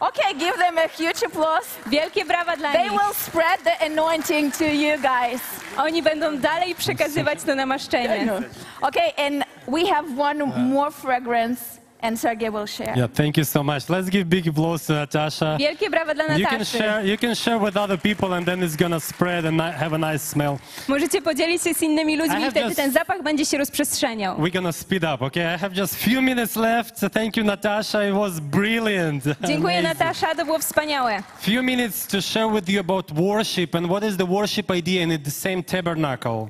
Okay, 0.00 0.34
give 0.34 0.56
them 0.58 0.78
a 0.78 0.88
huge 0.88 1.26
applause. 1.26 1.68
Wielkie 1.86 2.24
brawa 2.24 2.56
dla 2.56 2.72
They 2.72 2.82
nich. 2.82 2.92
will 2.92 3.14
spread 3.14 3.62
the 3.64 3.86
anointing 3.86 4.56
to 4.56 4.64
you 4.64 4.98
guys. 4.98 5.40
Oni 5.76 6.02
będą 6.02 6.36
dalej 6.38 6.74
przekazywać 6.74 7.42
to 7.42 7.54
namaszczenie. 7.54 8.32
Okay, 8.80 9.26
and 9.26 9.44
we 9.68 9.86
have 9.86 10.20
one 10.20 10.46
more 10.46 10.90
fragrance, 10.90 11.62
and 12.02 12.18
Sergey 12.20 12.50
will 12.50 12.66
share. 12.66 12.94
Yeah, 12.96 13.06
thank 13.08 13.36
you 13.36 13.44
so 13.44 13.62
much. 13.62 13.88
Let's 13.88 14.10
give 14.10 14.24
big 14.24 14.48
applause 14.48 14.86
to 14.86 14.92
Natasha. 14.92 15.56
Wielkie 15.58 15.90
brawa 15.90 16.14
dla 16.14 16.24
You 16.24 16.46
can 16.46 16.58
Nataszy. 16.58 16.78
share. 16.78 17.06
You 17.06 17.18
can 17.18 17.34
share 17.34 17.58
with 17.58 17.76
other 17.76 17.98
people, 17.98 18.34
and 18.34 18.46
then 18.46 18.62
it's 18.62 18.76
gonna 18.76 19.00
spread 19.00 19.44
and 19.46 19.60
have 19.60 19.92
a 19.94 19.98
nice 19.98 20.22
smell. 20.24 20.58
Możecie 20.88 21.22
podzielić 21.22 21.62
się 21.62 21.74
z 21.74 21.82
innymi 21.82 22.12
I 22.12 22.16
ludźmi 22.16 22.42
i 22.42 22.50
wtedy 22.50 22.60
just- 22.68 22.76
ten 22.76 22.92
zapach 22.92 23.22
będzie 23.22 23.44
się 23.46 23.58
rozprzestrzeniał. 23.58 24.36
We're 24.38 24.52
gonna 24.52 24.72
speed 24.72 25.04
up, 25.04 25.24
okay? 25.24 25.54
I 25.54 25.58
have 25.58 25.74
just 25.74 25.94
few 25.96 26.22
minutes 26.22 26.56
left. 26.56 26.98
So 26.98 27.10
thank 27.10 27.36
you, 27.36 27.44
Natasha. 27.44 28.04
It 28.04 28.14
was 28.14 28.40
brilliant. 28.40 29.24
Dziękuję 29.24 29.78
Amazing. 29.78 29.98
Natasza, 29.98 30.34
to 30.34 30.44
było 30.44 30.58
wspaniałe. 30.58 31.22
Few 31.40 31.62
minutes 31.62 32.06
to 32.06 32.22
share 32.22 32.48
with 32.54 32.68
you 32.68 32.80
about 32.80 33.12
worship 33.12 33.74
and 33.74 33.86
what 33.86 34.04
is 34.04 34.16
the 34.16 34.26
worship 34.26 34.70
idea 34.70 35.02
in 35.02 35.22
the 35.22 35.30
same 35.30 35.62
tabernacle. 35.62 36.48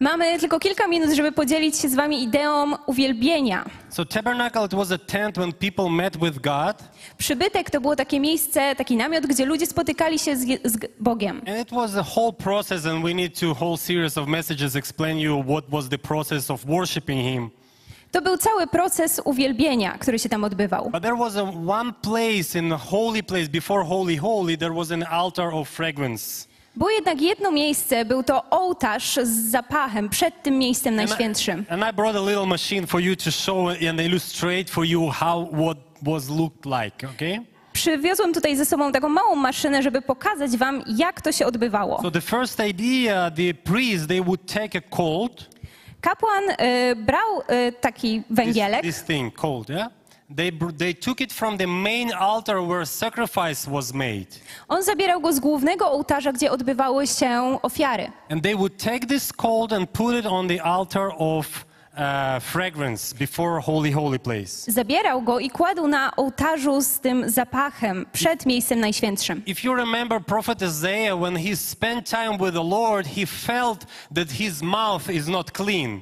Mamy 0.00 0.38
tylko 0.38 0.58
kilka 0.58 0.86
minut, 0.88 1.10
żeby 1.10 1.32
podzielić 1.32 1.76
się 1.76 1.88
z 1.88 1.94
wami 1.94 2.22
ideą 2.22 2.72
uwielbienia. 2.86 3.64
So 3.90 4.04
tabernacle 4.04 4.64
it 4.64 4.74
was 4.74 4.92
a 4.92 4.98
tent 4.98 5.36
when 5.36 5.52
people 5.52 5.90
met 5.90 6.16
with 6.16 6.38
God, 6.40 6.76
Przybytek 7.18 7.70
to 7.70 7.80
było 7.80 7.96
takie 7.96 8.20
miejsce, 8.20 8.74
taki 8.76 8.96
namiot, 8.96 9.26
gdzie 9.26 9.44
ludzie 9.46 9.66
spotykali 9.66 10.18
się 10.18 10.36
z, 10.36 10.46
z 10.64 10.78
Bogiem. 11.00 11.38
and 11.46 11.58
it 11.60 11.70
was 11.70 11.96
a 11.96 12.04
whole 12.16 12.32
process. 12.32 12.86
And 12.86 13.04
we 13.04 13.14
need 13.14 13.40
to 13.40 13.54
whole 13.54 13.76
series 13.76 14.18
of 14.18 14.28
messages 14.28 14.76
explain 14.76 15.18
you 15.18 15.44
what 15.44 15.64
was 15.68 15.88
the 15.88 15.98
process 15.98 16.50
of 16.50 16.64
worshiping 16.66 17.22
Him. 17.22 17.50
To 18.12 18.22
był 18.22 18.36
cały 18.36 18.66
proces 18.66 19.20
uwielbienia, 19.24 19.98
który 19.98 20.18
się 20.18 20.28
tam 20.28 20.44
odbywał. 20.44 20.90
But 20.90 21.02
there 21.02 21.16
was 21.16 21.36
a 21.36 21.42
one 21.66 21.92
place 22.02 22.58
in 22.58 22.68
the 22.70 22.76
holy 22.90 23.22
place 23.22 23.48
before 23.48 23.84
holy 23.84 24.16
holy. 24.16 24.58
There 24.58 24.74
was 24.74 24.92
an 24.92 25.02
altar 25.10 25.54
of 25.54 25.68
fragrance. 25.68 26.48
Było 26.76 26.90
jednak 26.90 27.20
jedno 27.20 27.50
miejsce, 27.50 28.04
był 28.04 28.22
to 28.22 28.50
ołtarz 28.50 29.18
z 29.22 29.50
zapachem 29.50 30.08
przed 30.08 30.42
tym 30.42 30.58
miejscem 30.58 30.94
najświętszym. 30.96 31.64
And 31.68 31.82
I 31.90 31.96
brought 31.96 32.16
a 32.16 32.30
little 32.30 32.46
machine 32.46 32.86
for 32.86 33.00
you 33.00 33.16
to 33.16 33.30
show 33.30 33.68
and 33.90 34.00
illustrate 34.00 34.64
for 34.64 34.84
you 34.84 35.10
how 35.10 35.48
what 35.52 35.78
was 36.02 36.28
looked 36.28 36.66
like. 36.66 37.08
Okay. 37.14 37.40
Przywiozłem 37.72 38.34
tutaj 38.34 38.56
ze 38.56 38.64
sobą 38.64 38.92
taką 38.92 39.08
małą 39.08 39.34
maszynę, 39.34 39.82
żeby 39.82 40.02
pokazać 40.02 40.56
wam, 40.56 40.82
jak 40.86 41.20
to 41.20 41.32
się 41.32 41.46
odbywało. 41.46 42.02
So 42.02 42.10
the 42.10 42.20
first 42.20 42.60
idea, 42.60 43.30
the 43.30 43.54
priests 43.54 44.06
they 44.06 44.22
would 44.22 44.52
take 44.52 44.78
a 44.78 44.96
colt, 44.96 45.58
Kapłan 46.00 46.44
y, 46.50 46.96
brał 46.96 47.40
y, 47.40 47.72
taki 47.80 48.22
this, 48.22 48.36
węgielek, 48.36 48.82
this 48.82 49.04
thing 49.04 49.34
colt, 49.34 49.68
yeah. 49.68 49.97
They 50.36 50.52
they 50.78 50.94
took 50.94 51.20
it 51.20 51.32
from 51.32 51.56
the 51.58 51.66
main 51.66 52.12
altar 52.12 52.56
where 52.62 52.86
sacrifice 52.86 53.70
was 53.70 53.94
made, 53.94 54.26
on 54.68 54.82
zabierał 54.82 55.20
go 55.20 55.32
z 55.32 55.40
głównego 55.40 55.92
ołtarza, 55.92 56.32
gdzie 56.32 56.50
odbywały 56.50 57.06
się 57.06 57.58
ofiary. 57.62 58.10
and 58.30 58.42
they 58.42 58.54
would 58.56 58.76
take 58.84 59.06
this 59.06 59.32
colt 59.32 59.72
and 59.72 59.90
put 59.90 60.14
it 60.14 60.26
on 60.26 60.48
the 60.48 60.62
altar 60.62 61.10
of 61.18 61.46
uh, 61.92 62.40
fragrance 62.42 63.14
before 63.14 63.60
holy 63.60 63.92
holy 63.92 64.18
place. 64.18 64.72
Zabierał 64.72 65.22
go 65.22 65.38
i 65.38 65.50
kładł 65.50 65.88
na 65.88 66.16
ołtarzu 66.16 66.82
z 66.82 67.00
tym 67.00 67.30
zapachem 67.30 68.06
przed 68.12 68.46
miejscem 68.46 68.80
najświętszym. 68.80 69.42
If 69.46 69.66
you 69.66 69.74
remember 69.74 70.20
prophet 70.24 70.62
Isaiah, 70.62 71.18
when 71.20 71.36
he 71.36 71.56
spent 71.56 72.10
time 72.10 72.38
with 72.38 72.52
the 72.54 72.64
Lord, 72.68 73.06
he 73.06 73.26
felt 73.26 73.86
that 74.14 74.30
his 74.32 74.62
mouth 74.62 75.10
is 75.10 75.28
not 75.28 75.50
clean. 75.52 76.00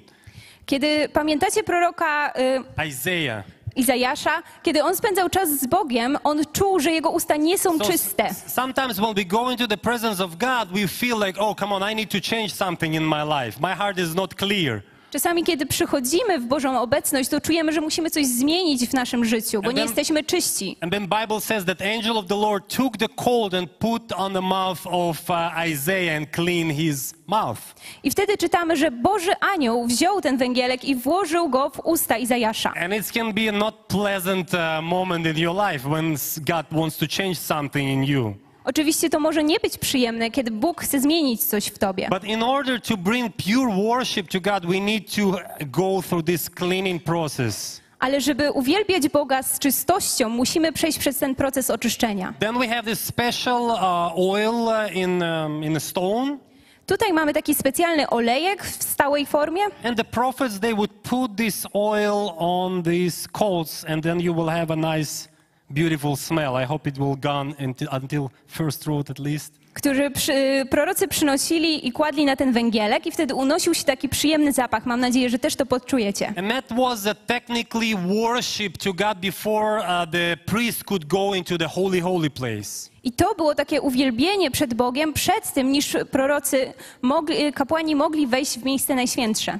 Kiedy 0.67 1.09
pamiętacie 1.13 1.63
proroka 1.63 2.33
y, 2.79 2.87
Isaiah. 2.89 3.45
Izajasza, 3.77 4.43
kiedy 4.63 4.85
on 4.85 4.97
spędzał 4.97 5.29
czas 5.29 5.49
z 5.51 5.67
Bogiem, 5.67 6.19
on 6.25 6.43
czuł, 6.53 6.81
że 6.81 6.91
jego 6.93 7.11
usta 7.11 7.37
nie 7.37 7.59
są 7.59 7.79
So 7.79 7.85
czyste. 7.85 8.29
sometimes 8.47 8.97
when 8.99 9.15
we 9.15 9.25
go 9.25 9.51
into 9.51 9.67
the 9.69 9.77
presence 9.77 10.25
of 10.25 10.31
God, 10.37 10.69
we 10.81 10.89
feel 10.89 11.19
like, 11.27 11.41
oh, 11.41 11.55
come 11.61 11.75
on, 11.75 11.93
I 11.93 11.95
need 11.95 12.11
to 12.11 12.19
change 12.31 12.55
something 12.55 12.95
in 12.95 13.05
my 13.05 13.23
life. 13.45 13.61
My 13.61 13.75
heart 13.75 13.99
is 13.99 14.15
not 14.15 14.35
clear. 14.35 14.83
Czasami, 15.17 15.45
kiedy 15.45 15.67
przychodzimy 15.67 16.39
w 16.39 16.45
Bożą 16.47 16.81
obecność, 16.81 17.31
to 17.31 17.41
czujemy, 17.41 17.73
że 17.73 17.81
musimy 17.81 18.11
coś 18.11 18.27
zmienić 18.27 18.87
w 18.87 18.93
naszym 18.93 19.25
życiu, 19.25 19.63
bo 19.63 19.73
nie 19.73 19.83
jesteśmy 19.83 20.25
czyści. 20.25 20.77
And 20.81 20.93
then 20.93 21.03
Bible 21.03 21.41
says 21.41 21.65
that 21.65 21.83
angel 21.83 22.19
of 22.19 22.27
the 22.27 22.35
Lord 22.35 22.77
took 22.77 22.97
the 22.97 23.09
colt 23.09 23.55
and 23.55 23.71
put 23.71 24.13
on 24.13 24.33
the 24.33 24.41
mouth 24.41 24.87
of 24.87 25.31
uh, 25.31 25.37
Isaiah 25.69 26.17
and 26.17 26.31
cleaned 26.31 26.77
his 26.77 27.15
mouth. 27.27 27.59
I 28.03 28.11
wtedy 28.11 28.37
czytamy, 28.39 28.77
że 28.77 28.91
Boży 28.91 29.33
anioł 29.55 29.87
wziął 29.87 30.21
ten 30.21 30.37
węgielek 30.37 30.85
i 30.85 30.95
włożył 30.95 31.49
go 31.49 31.71
w 31.71 31.81
usta 31.85 32.19
Izajasza. 32.19 32.73
And 32.85 32.95
it 32.95 33.13
can 33.13 33.33
be 33.33 33.49
a 33.49 33.53
not 33.53 33.75
pleasant 33.75 34.55
uh, 34.55 34.61
moment 34.83 35.27
in 35.27 35.39
your 35.39 35.57
life 35.71 35.89
when 35.89 36.17
God 36.47 36.67
wants 36.71 36.97
to 36.97 37.07
change 37.07 37.35
something 37.35 37.89
in 37.89 38.05
you. 38.05 38.46
Oczywiście 38.67 39.11
to 39.11 39.21
może 39.21 39.45
nie 39.45 39.61
być 39.61 39.79
przyjemne, 39.79 40.31
kiedy 40.31 40.51
Bóg 40.51 40.81
chce 40.81 41.01
zmienić 41.01 41.45
coś 41.45 41.67
w 41.67 41.79
tobie. 41.79 42.09
But 42.11 42.25
in 42.25 42.43
order 42.43 42.81
to 42.81 42.97
bring 42.97 43.33
pure 43.37 43.77
worship 43.77 44.29
to 44.29 44.41
God, 44.41 44.67
we 44.67 44.81
need 44.81 45.15
to 45.17 45.23
go 45.67 46.03
through 46.03 46.27
this 46.27 46.51
cleaning 46.51 47.03
process. 47.03 47.81
Ale 47.99 48.21
żeby 48.21 48.53
uwielbiać 48.53 49.09
Boga 49.09 49.43
z 49.43 49.59
czystością, 49.59 50.29
musimy 50.29 50.73
przejść 50.73 50.99
przez 50.99 51.19
ten 51.19 51.35
proces 51.35 51.71
oczyszczenia. 51.71 52.35
Then 52.39 52.59
we 52.59 52.69
have 52.69 52.83
this 52.83 53.01
special 53.01 53.63
uh, 53.63 54.19
oil 54.19 54.55
uh, 54.55 54.97
in, 54.97 55.23
um, 55.23 55.65
in 55.65 55.81
stone. 55.81 56.39
Tutaj 56.87 57.13
mamy 57.13 57.33
taki 57.33 57.55
specjalny 57.55 58.11
olejek 58.11 58.65
w 58.65 58.83
stałej 58.83 59.27
formie. 59.27 59.63
And 59.85 59.97
the 59.97 60.05
prophets, 60.05 60.61
they 60.61 60.75
would 60.75 60.91
put 60.91 61.37
this 61.37 61.67
oil 61.75 62.35
on 62.39 62.83
these 62.83 63.29
coals, 63.33 63.85
and 63.89 64.03
then 64.03 64.21
you 64.21 64.35
will 64.35 64.49
have 64.49 64.73
a 64.73 64.77
nice, 64.77 65.29
beautiful 65.71 66.17
smell. 66.17 66.63
I 66.63 66.67
hope 66.67 66.89
it 66.89 66.99
will 66.99 67.17
go 67.17 67.31
on 67.31 67.55
until, 67.59 67.89
until 67.93 68.31
first 68.47 68.87
road 68.87 69.11
at 69.11 69.19
least. 69.19 69.67
który 69.77 70.11
przy, 70.11 70.67
prorocy 70.71 71.09
przynosili 71.09 71.87
i 71.89 71.93
kładli 71.93 72.25
na 72.25 72.37
ten 72.37 72.53
węgielek 72.53 73.07
i 73.07 73.13
wtedy 73.13 73.35
unosił 73.35 73.75
się 73.75 73.85
taki 73.85 74.09
przyjemny 74.09 74.53
zapach. 74.53 74.87
Mam 74.87 75.01
nadzieję, 75.01 75.31
że 75.31 75.39
też 75.39 75.57
to 75.57 75.67
podczujecie. 75.67 76.29
And 76.37 76.51
that 76.51 76.79
was 76.79 77.07
a 77.07 77.15
technically 77.15 77.95
worship 77.97 78.79
to 78.79 78.93
God 78.93 79.19
before 79.19 79.79
uh, 79.79 80.11
the 80.11 80.37
priest 80.47 80.85
could 80.85 81.05
go 81.05 81.35
into 81.35 81.59
the 81.59 81.69
holy, 81.69 82.01
holy 82.01 82.31
place. 82.31 82.91
I 83.07 83.13
to 83.13 83.35
było 83.35 83.55
takie 83.55 83.81
uwielbienie 83.81 84.51
przed 84.51 84.75
Bogiem 84.75 85.13
przed 85.13 85.53
tym, 85.53 85.73
niż 85.73 85.97
prorocy, 86.11 86.73
mogli, 87.03 87.53
kapłani 87.53 87.97
mogli 87.97 88.27
wejść 88.27 88.59
w 88.59 88.65
miejsce 88.65 88.95
najświętsze. 88.95 89.59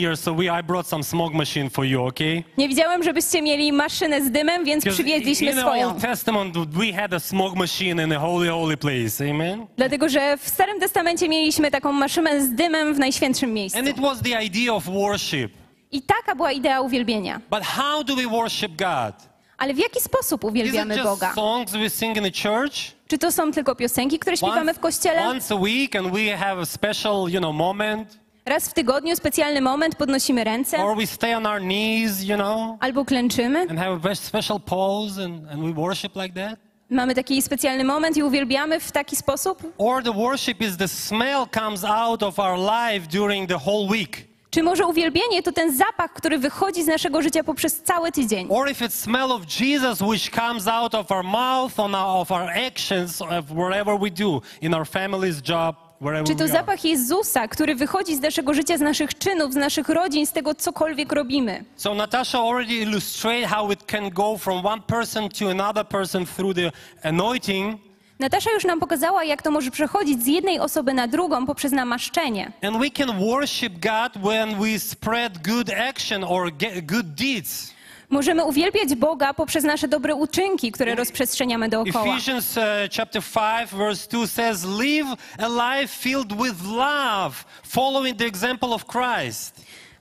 Here, 0.00 0.16
so 0.16 0.34
we, 0.34 0.44
you, 1.84 2.04
okay? 2.04 2.42
Nie 2.58 2.68
widziałem, 2.68 3.02
żebyście 3.02 3.42
mieli 3.42 3.72
maszynę 3.72 4.22
z 4.22 4.30
dymem, 4.30 4.64
więc 4.64 4.84
przywieźliśmy 4.84 5.50
in 5.50 5.58
swoją. 5.58 5.88
Old 5.88 6.00
Testament, 6.00 6.56
we 6.56 6.92
had 6.92 7.14
a 7.14 7.20
smoke 7.20 7.58
machine 7.58 8.04
in 8.04 8.10
the 8.10 8.18
holy, 8.18 8.50
holy 8.50 8.76
place, 8.76 9.30
amen? 9.30 9.66
Dlatego, 9.76 10.08
że 10.08 10.36
w 10.36 10.48
Starym 10.48 10.80
Testamencie 10.80 11.28
mieliśmy 11.28 11.70
taką 11.70 11.92
maszynę 11.92 12.42
z 12.42 12.54
dymem 12.54 12.94
w 12.94 12.98
najświętszym 12.98 13.54
miejscu. 13.54 13.78
And 13.78 13.88
it 13.88 14.00
was 14.00 14.22
the 14.22 14.44
idea 14.44 14.74
of 14.74 14.84
worship. 14.84 15.52
I 15.92 16.02
taka 16.02 16.34
była 16.34 16.52
idea 16.52 16.80
uwielbienia. 16.80 17.40
But 17.50 17.62
how 17.62 18.04
do 18.04 18.16
we 18.16 18.26
worship 18.26 18.72
God? 18.76 19.35
Ale 19.58 19.74
w 19.74 19.78
jaki 19.78 20.00
sposób 20.00 20.44
uwielbiamy 20.44 21.02
Boga? 21.02 21.34
songs 21.34 21.72
we 21.72 21.90
sing 21.90 22.16
in 22.16 22.24
the 22.24 22.48
church? 22.48 22.74
Czy 23.08 23.18
to 23.18 23.32
są 23.32 23.52
tylko 23.52 23.74
piosenki, 23.74 24.18
które 24.18 24.36
śpiewamy 24.36 24.74
w 24.74 24.80
kościele? 24.80 25.28
once 25.28 25.54
a 25.54 25.58
week 25.58 25.96
and 25.96 26.12
we 26.12 26.36
have 26.36 26.62
a 26.62 26.66
special, 26.66 27.28
you 27.28 27.38
know, 27.40 27.54
moment? 27.54 28.18
Raz 28.44 28.68
w 28.68 28.72
tygodniu 28.74 29.16
specjalny 29.16 29.60
moment 29.60 29.94
podnosimy 29.96 30.44
ręce 30.44 30.78
Or 30.78 30.96
we 30.96 31.06
stay 31.06 31.36
on 31.36 31.46
our 31.46 31.60
knees, 31.60 32.22
you 32.22 32.36
know, 32.36 32.76
albo 32.80 33.04
klęczymy. 33.04 33.60
and 33.60 33.78
have 33.78 34.10
a 34.10 34.14
special 34.14 34.60
pose 34.60 35.24
and, 35.24 35.48
and 35.50 35.62
we 35.62 35.72
worship 35.82 36.16
like 36.16 36.34
that? 36.34 36.58
Mamy 36.90 37.14
taki 37.14 37.42
specjalny 37.42 37.84
moment 37.84 38.16
i 38.16 38.22
uwielbiamy 38.22 38.80
w 38.80 38.92
taki 38.92 39.16
sposób? 39.16 39.62
Or 39.78 40.02
the 40.02 40.12
worship 40.12 40.60
is 40.60 40.76
the 40.76 40.88
smell 40.88 41.46
comes 41.60 41.84
out 41.84 42.22
of 42.22 42.38
our 42.38 42.58
life 42.58 43.06
during 43.08 43.48
the 43.48 43.58
whole 43.66 43.88
week? 43.88 44.35
Czy 44.56 44.62
może 44.62 44.86
uwielbienie 44.86 45.42
to 45.42 45.52
ten 45.52 45.76
zapach, 45.76 46.12
który 46.12 46.38
wychodzi 46.38 46.82
z 46.82 46.86
naszego 46.86 47.22
życia 47.22 47.44
poprzez 47.44 47.82
cały 47.82 48.12
tydzień? 48.12 48.46
Or 48.50 48.70
if 48.70 48.84
it's 48.84 48.90
smell 48.90 49.32
of 49.32 49.42
Jesus 49.60 50.00
which 50.00 50.30
comes 50.30 50.68
out 50.68 50.94
of 50.94 51.10
our 51.10 51.24
mouth, 51.24 51.80
on 51.80 51.94
our, 51.94 52.20
of 52.20 52.32
our 52.32 52.50
actions, 52.50 53.22
of 53.22 53.44
whatever 53.50 53.98
we 53.98 54.10
do, 54.10 54.42
in 54.60 54.74
our 54.74 54.86
family's 54.88 55.48
job, 55.48 55.76
wherever 56.00 56.26
Czy 56.26 56.36
to 56.36 56.48
zapach 56.48 56.84
Jezusa, 56.84 57.48
który 57.48 57.74
wychodzi 57.74 58.16
z 58.16 58.20
naszego 58.20 58.54
życia, 58.54 58.78
z 58.78 58.80
naszych 58.80 59.18
czynów, 59.18 59.52
z 59.52 59.56
naszych 59.56 59.88
rodzin, 59.88 60.26
z 60.26 60.32
tego 60.32 60.54
cokolwiek 60.54 61.12
robimy? 61.12 61.64
So 61.76 61.94
Natasha 61.94 62.38
already 62.38 62.74
illustrated 62.74 63.50
how 63.50 63.70
it 63.70 63.84
can 63.86 64.10
go 64.10 64.38
from 64.38 64.66
one 64.66 64.82
person 64.82 65.28
to 65.28 65.50
another 65.50 65.86
person 65.86 66.26
through 66.26 66.56
the 66.56 66.72
anointing. 67.02 67.78
Natasza 68.18 68.50
już 68.50 68.64
nam 68.64 68.80
pokazała, 68.80 69.24
jak 69.24 69.42
to 69.42 69.50
może 69.50 69.70
przechodzić 69.70 70.22
z 70.22 70.26
jednej 70.26 70.58
osoby 70.60 70.94
na 70.94 71.08
drugą 71.08 71.46
poprzez 71.46 71.72
namaszczenie. 71.72 72.52
And 72.62 72.78
we 72.78 72.90
can 72.90 73.18
worship 73.18 73.72
God 73.72 74.22
when 74.24 74.60
we 74.60 74.78
spread 74.78 75.38
good 75.48 75.70
action 75.70 76.24
or 76.24 76.52
get 76.52 76.86
good 76.86 77.06
deeds. 77.14 77.76
Możemy 78.10 78.44
uwielbiać 78.44 78.94
Boga 78.94 79.34
poprzez 79.34 79.64
nasze 79.64 79.88
dobre 79.88 80.14
uczynki, 80.14 80.72
które 80.72 80.94
rozprzestrzeniamy 80.94 81.68
dookoła. 81.68 82.04
Ephesians 82.04 82.56
uh, 82.56 82.62
chapter 82.96 83.22
5 83.22 83.70
verse 83.70 84.08
2 84.08 84.26
says, 84.26 84.64
Live 84.64 85.06
a 85.38 85.48
life 85.48 85.94
filled 85.94 86.32
with 86.32 86.62
love, 86.64 87.44
following 87.62 88.18
the 88.18 88.26
example 88.26 88.72
of 88.72 88.84
Christ. 88.86 89.55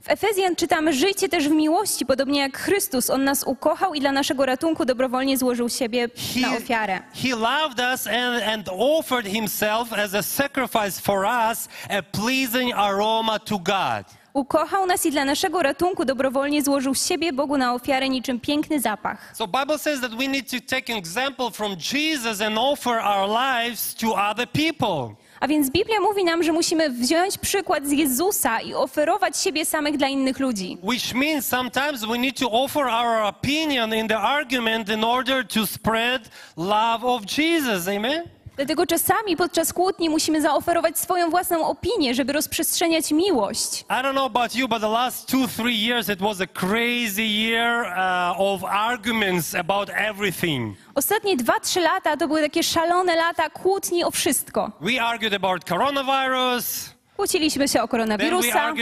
W 0.05 0.09
Efezjan 0.09 0.55
czytamy, 0.55 0.93
żyjcie 0.93 1.29
też 1.29 1.49
w 1.49 1.51
miłości, 1.51 2.05
podobnie 2.05 2.39
jak 2.39 2.57
Chrystus. 2.57 3.09
On 3.09 3.23
nas 3.23 3.43
ukochał 3.43 3.93
i 3.93 3.99
dla 3.99 4.11
naszego 4.11 4.45
ratunku 4.45 4.85
dobrowolnie 4.85 5.37
złożył 5.37 5.69
siebie 5.69 6.07
na 6.41 6.57
ofiarę. 6.57 7.01
he 7.23 7.35
loved 7.35 7.79
us 7.79 8.07
and, 8.07 8.43
and 8.43 8.69
offered 8.71 9.27
himself 9.27 9.93
as 9.93 10.13
a 10.13 10.23
sacrifice 10.23 11.01
for 11.01 11.25
us, 11.49 11.67
a 11.89 12.01
pleasing 12.01 12.73
aroma 12.75 13.39
to 13.39 13.57
God. 13.59 14.05
Ukochał 14.33 14.85
nas 14.85 15.05
i 15.05 15.11
dla 15.11 15.25
naszego 15.25 15.61
ratunku 15.61 16.05
dobrowolnie 16.05 16.63
złożył 16.63 16.95
siebie 16.95 17.33
Bogu 17.33 17.57
na 17.57 17.73
ofiarę 17.73 18.09
niczym 18.09 18.39
piękny 18.39 18.79
zapach. 18.79 19.31
So 19.35 19.47
Bible 19.47 19.79
says 19.79 20.01
that 20.01 20.15
we 20.15 20.27
need 20.27 20.51
to 20.51 20.57
take 20.75 20.93
an 20.93 20.99
example 20.99 21.51
from 21.51 21.75
Jesus 21.93 22.41
and 22.41 22.57
offer 22.57 22.99
our 22.99 23.29
lives 23.29 23.95
to 23.95 24.15
other 24.15 24.47
people. 24.47 25.15
A 25.39 25.47
więc 25.47 25.69
Biblia 25.69 25.99
mówi 25.99 26.23
nam, 26.23 26.43
że 26.43 26.51
musimy 26.51 26.89
wziąć 26.89 27.37
przykład 27.37 27.87
z 27.87 27.91
Jezusa 27.91 28.61
i 28.61 28.73
oferować 28.73 29.37
siebie 29.37 29.65
samych 29.65 29.97
dla 29.97 30.07
innych 30.07 30.39
ludzi. 30.39 30.77
Which 30.83 31.13
means 31.13 31.45
sometimes 31.47 32.05
we 32.05 32.17
need 32.17 32.39
to 32.39 32.51
offer 32.51 32.83
our 32.83 33.21
opinion 33.23 33.93
in 33.93 34.07
the 34.07 34.19
argument 34.19 34.89
in 34.89 35.03
order 35.03 35.47
to 35.47 35.67
spread 35.67 36.29
love 36.57 37.03
of 37.03 37.21
Jesus. 37.37 37.87
Amen? 37.87 38.34
Dlatego 38.55 38.85
czasami 38.85 39.37
podczas 39.37 39.73
kłótni 39.73 40.09
musimy 40.09 40.41
zaoferować 40.41 40.99
swoją 40.99 41.29
własną 41.29 41.67
opinię, 41.67 42.13
żeby 42.15 42.33
rozprzestrzeniać 42.33 43.11
miłość. 43.11 43.81
I 43.81 43.93
don't 43.93 44.11
know 44.11 44.25
about 44.25 44.55
you, 44.55 44.67
but 44.67 44.81
the 44.81 44.89
last 44.89 45.27
two, 45.27 45.47
three 45.57 45.87
years 45.87 46.09
it 46.09 46.19
was 46.19 46.41
a 46.41 46.47
crazy 46.47 47.23
year 47.23 47.85
uh, 47.85 48.41
of 48.41 48.63
arguments 48.63 49.55
about 49.55 49.89
everything. 49.89 50.77
Ostatnie 50.95 51.37
dwa, 51.37 51.59
trzy 51.59 51.79
lata 51.79 52.17
to 52.17 52.27
były 52.27 52.41
takie 52.41 52.63
szalone 52.63 53.15
lata 53.15 53.49
kłótni 53.49 54.03
o 54.03 54.11
wszystko. 54.11 54.71
We 54.81 55.01
argued 55.01 55.33
about 55.33 55.63
coronavirus. 55.63 56.95
Kłóciliśmy 57.15 57.67
się 57.67 57.81
o 57.81 57.87
koronawirusa, 57.87 58.53
war, 58.53 58.75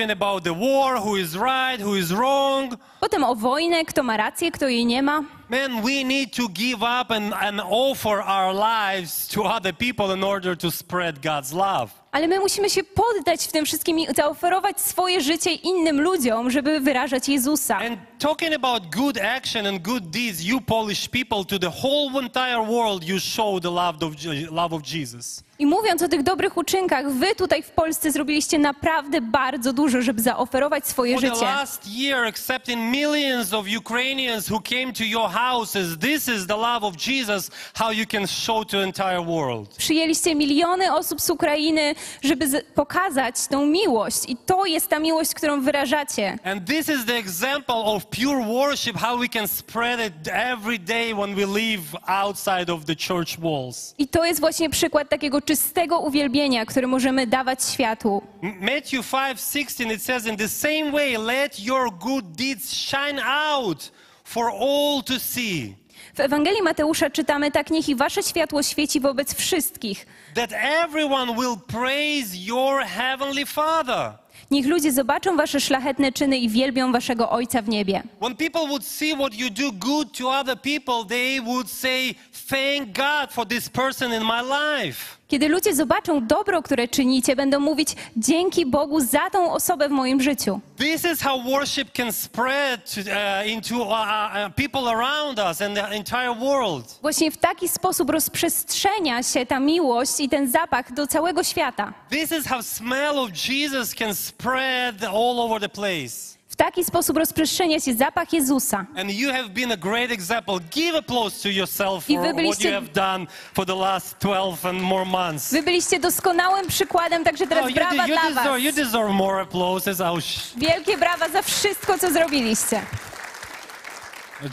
right, 1.46 1.84
wrong. 2.08 2.74
potem 3.00 3.24
o 3.24 3.36
wojnę, 3.36 3.86
kto 3.86 4.04
ma 4.04 4.18
rację, 4.18 4.52
kto 4.52 4.68
jej 4.68 4.86
nie 4.86 5.04
ma. 5.04 5.24
Man, 5.54 5.84
we 5.84 6.04
need 6.04 6.34
to 6.34 6.50
give 6.50 6.82
up 6.82 7.12
and, 7.12 7.32
and 7.32 7.62
offer 7.62 8.20
our 8.20 8.52
lives 8.52 9.28
to 9.28 9.44
other 9.44 9.72
people 9.72 10.12
in 10.12 10.24
order 10.24 10.56
to 10.56 10.72
spread 10.72 11.22
God's 11.22 11.54
love. 11.54 11.92
Ale 12.12 12.28
my 12.28 12.40
musimy 12.40 12.70
się 12.70 12.84
poddać 12.84 13.48
w 13.48 13.52
tym 13.52 13.66
wszystkim 13.66 14.00
i 14.00 14.08
zaoferować 14.16 14.82
swoje 14.82 15.22
życie 15.22 15.54
innym 15.54 16.02
ludziom, 16.02 16.52
żeby 16.52 16.80
wyrażać 16.80 17.30
Jezusa. 17.30 17.78
And 17.78 18.00
talking 18.20 18.54
about 18.54 18.96
good 18.96 19.18
action 19.18 19.66
and 19.68 19.82
good 19.82 20.04
deeds, 20.10 20.42
you 20.42 20.62
Polish 20.62 21.10
people, 21.10 21.46
to 21.46 21.60
the 21.60 21.72
whole 21.84 22.20
entire 22.24 22.66
world, 22.66 23.04
you 23.04 23.20
show 23.20 23.62
the 23.62 23.72
love 23.72 24.04
of, 24.04 24.14
love 24.52 24.76
of 24.76 24.82
Jesus. 24.94 25.44
I 25.60 25.66
mówiąc 25.66 26.02
o 26.02 26.08
tych 26.08 26.24
dobrych 26.24 26.58
uczynkach, 26.58 27.12
wy 27.12 27.36
tutaj 27.36 27.64
w 27.64 27.72
Polsce 27.72 28.12
zrobiliście 28.12 28.60
naprawdę 28.60 29.22
bardzo 29.22 29.74
dużo, 29.74 30.02
żeby 30.02 30.22
zaoferować 30.22 30.88
swoje 30.88 31.20
For 31.20 31.40
the 31.40 31.46
last 31.46 31.88
year, 31.88 32.28
accepting 32.28 32.92
millions 32.92 33.54
of 33.54 33.66
Ukrainians 33.78 34.52
who 34.52 34.60
came 34.62 34.94
to 34.94 35.04
your 35.04 35.30
houses, 35.52 35.98
this 35.98 36.28
is 36.28 36.48
the 36.48 36.56
love 36.56 36.84
of 36.84 36.96
Jesus, 37.08 37.52
how 37.74 37.92
you 37.92 38.06
can 38.06 38.28
show 38.28 38.64
to 38.64 38.84
entire 38.84 39.22
world. 39.22 39.76
Przyjęliście 39.78 40.36
miliony 40.36 40.94
osób 40.94 41.22
z 41.22 41.30
Ukrainy, 41.30 41.96
żeby 42.24 42.64
pokazać 42.76 43.36
tą 43.50 43.66
miłość. 43.66 44.18
I 44.28 44.38
to 44.38 44.66
jest 44.66 44.88
ta 44.88 45.00
miłość, 45.00 45.34
którą 45.34 45.62
wyrażacie. 45.62 46.38
And 46.44 46.68
this 46.68 46.90
is 46.90 47.06
the 47.06 47.16
example 47.16 47.76
of 47.76 48.06
pure 48.06 48.46
worship, 48.46 48.98
how 48.98 49.18
we 49.18 49.30
can 49.30 49.48
spread 49.48 50.00
it 50.00 50.14
every 50.28 50.80
day 50.80 51.16
when 51.16 51.36
we 51.36 51.46
live 51.46 51.82
outside 52.08 52.74
of 52.74 52.86
the 52.86 52.96
church 52.96 53.40
walls. 53.40 53.96
I 53.98 54.08
to 54.08 54.26
jest 54.26 54.40
właśnie 54.40 54.70
przykład 54.70 55.10
takiego 55.10 55.42
czystego 55.42 56.00
uwielbienia, 56.00 56.66
który 56.66 56.88
możemy 56.88 57.28
dawać 57.28 57.60
światu. 57.64 58.22
Matthew 58.42 59.12
5 59.12 59.40
16, 59.54 59.84
it 59.94 60.04
says, 60.04 60.26
In 60.26 60.38
the 60.38 60.50
same 60.50 60.92
way, 60.92 61.18
let 61.18 61.60
your 61.60 61.92
good 62.00 62.26
deeds 62.26 62.74
shine 62.74 63.22
out 63.26 63.92
for 64.24 64.50
all 64.52 65.04
to 65.04 65.20
see, 65.20 65.76
W 66.16 66.20
Ewangelii 66.20 66.62
Mateusza 66.62 67.10
czytamy 67.10 67.52
tak, 67.52 67.70
niech 67.72 67.90
i 67.90 67.96
wasze 67.96 68.24
światło 68.24 68.64
świeci 68.64 69.00
wobec 69.00 69.36
wszystkich. 69.36 70.06
that 70.36 70.52
everyone 70.84 71.34
will 71.36 71.58
praise 71.68 72.38
your 72.38 72.82
heavenly 72.84 73.46
Father. 73.46 74.14
Niech 74.52 74.66
ludzie 74.66 74.92
zobaczą 74.92 75.38
wasze 75.38 75.62
szlachetne 75.62 76.12
czyny 76.12 76.38
i 76.38 76.50
wielbią 76.50 76.92
waszego 76.92 77.30
Ojca 77.30 77.62
w 77.62 77.70
niebie. 77.70 78.04
When 78.22 78.36
people 78.36 78.62
would 78.68 78.86
see 78.88 79.14
what 79.16 79.34
you 79.36 79.50
do 79.50 79.72
good 79.72 80.18
to 80.18 80.30
other 80.40 80.58
people, 80.62 81.06
they 81.10 81.42
would 81.42 81.70
say, 81.70 82.16
Thank 82.50 82.88
God 82.98 83.32
for 83.32 83.48
this 83.48 83.70
person 83.70 84.14
in 84.14 84.24
my 84.24 84.42
life. 84.42 85.18
Kiedy 85.34 85.48
ludzie 85.48 85.76
zobaczą 85.76 86.28
dobro, 86.28 86.62
które 86.62 86.88
czynicie, 86.88 87.36
będą 87.36 87.60
mówić 87.60 87.90
dzięki 88.18 88.66
Bogu 88.66 89.00
za 89.00 89.30
tą 89.30 89.54
osobę 89.54 89.90
w 89.90 89.92
moim 89.92 90.22
życiu. 90.22 90.60
This 90.78 91.06
is 91.14 91.22
how 91.22 91.44
worship 91.44 91.92
can 91.92 92.12
spread 92.12 92.96
to, 92.96 93.02
uh, 93.02 93.48
into 93.48 93.76
uh, 93.76 93.92
uh, 93.92 94.56
people 94.56 94.92
around 94.92 95.40
us 95.40 95.62
and 95.62 95.76
the 95.76 95.88
entire 95.88 96.36
world. 96.36 97.00
Właśnie 97.02 97.32
w 97.32 97.38
taki 97.38 97.68
sposób 97.70 98.10
rozprzestrzenia 98.10 99.24
się 99.24 99.46
ta 99.46 99.60
miłość 99.60 100.20
i 100.20 100.30
ten 100.30 100.52
zapach 100.52 100.94
do 100.94 101.08
całego 101.08 101.44
świata. 101.44 101.94
This 102.10 102.32
is 102.32 102.48
how 102.48 102.64
smell 102.64 103.20
of 103.20 103.30
Jesus 103.50 103.96
can 103.96 104.16
spread 104.16 105.04
all 105.04 105.40
over 105.40 105.62
the 105.62 105.70
place. 105.70 106.38
W 106.54 106.56
taki 106.56 106.84
sposób 106.84 107.18
rozprzestrzenia 107.18 107.80
się 107.80 107.94
zapach 107.94 108.34
Jezusa. 108.34 108.86
And 108.98 109.12
you 109.12 109.32
have 109.32 109.50
been 109.50 109.72
a 109.72 109.78
great 109.78 110.12
example. 110.12 110.60
Give 110.72 110.96
applause 110.96 111.44
to 111.44 111.50
yourself 111.50 112.10
I 112.10 112.16
for 112.16 112.22
wy 112.22 112.28
what 112.28 112.36
byliście- 112.36 112.68
you 112.70 112.74
have 112.76 112.88
done 112.94 113.28
for 113.54 113.66
the 113.66 113.76
last 113.76 114.20
12 114.20 114.70
and 114.70 114.82
more 114.82 115.06
months. 115.06 115.52
Wy 115.52 115.64
byliście 115.64 116.00
doskonałym 116.00 116.68
przykładem, 116.68 117.24
także 117.24 117.48
teraz 117.48 117.70
you, 117.70 117.76
brawa 117.76 117.92
de- 117.92 117.98
you, 117.98 118.06
dla 118.06 118.22
was. 118.24 118.34
deserve, 118.36 118.60
you 118.62 118.72
deserve 118.72 119.10
more 119.12 119.42
applauses. 119.42 120.00
I 120.00 120.04
was 120.04 120.24
Wielkie 120.58 120.98
brawa 120.98 121.30
za 121.30 121.42
wszystko, 121.42 121.98
co 121.98 122.12
zrobiliście. 122.12 122.82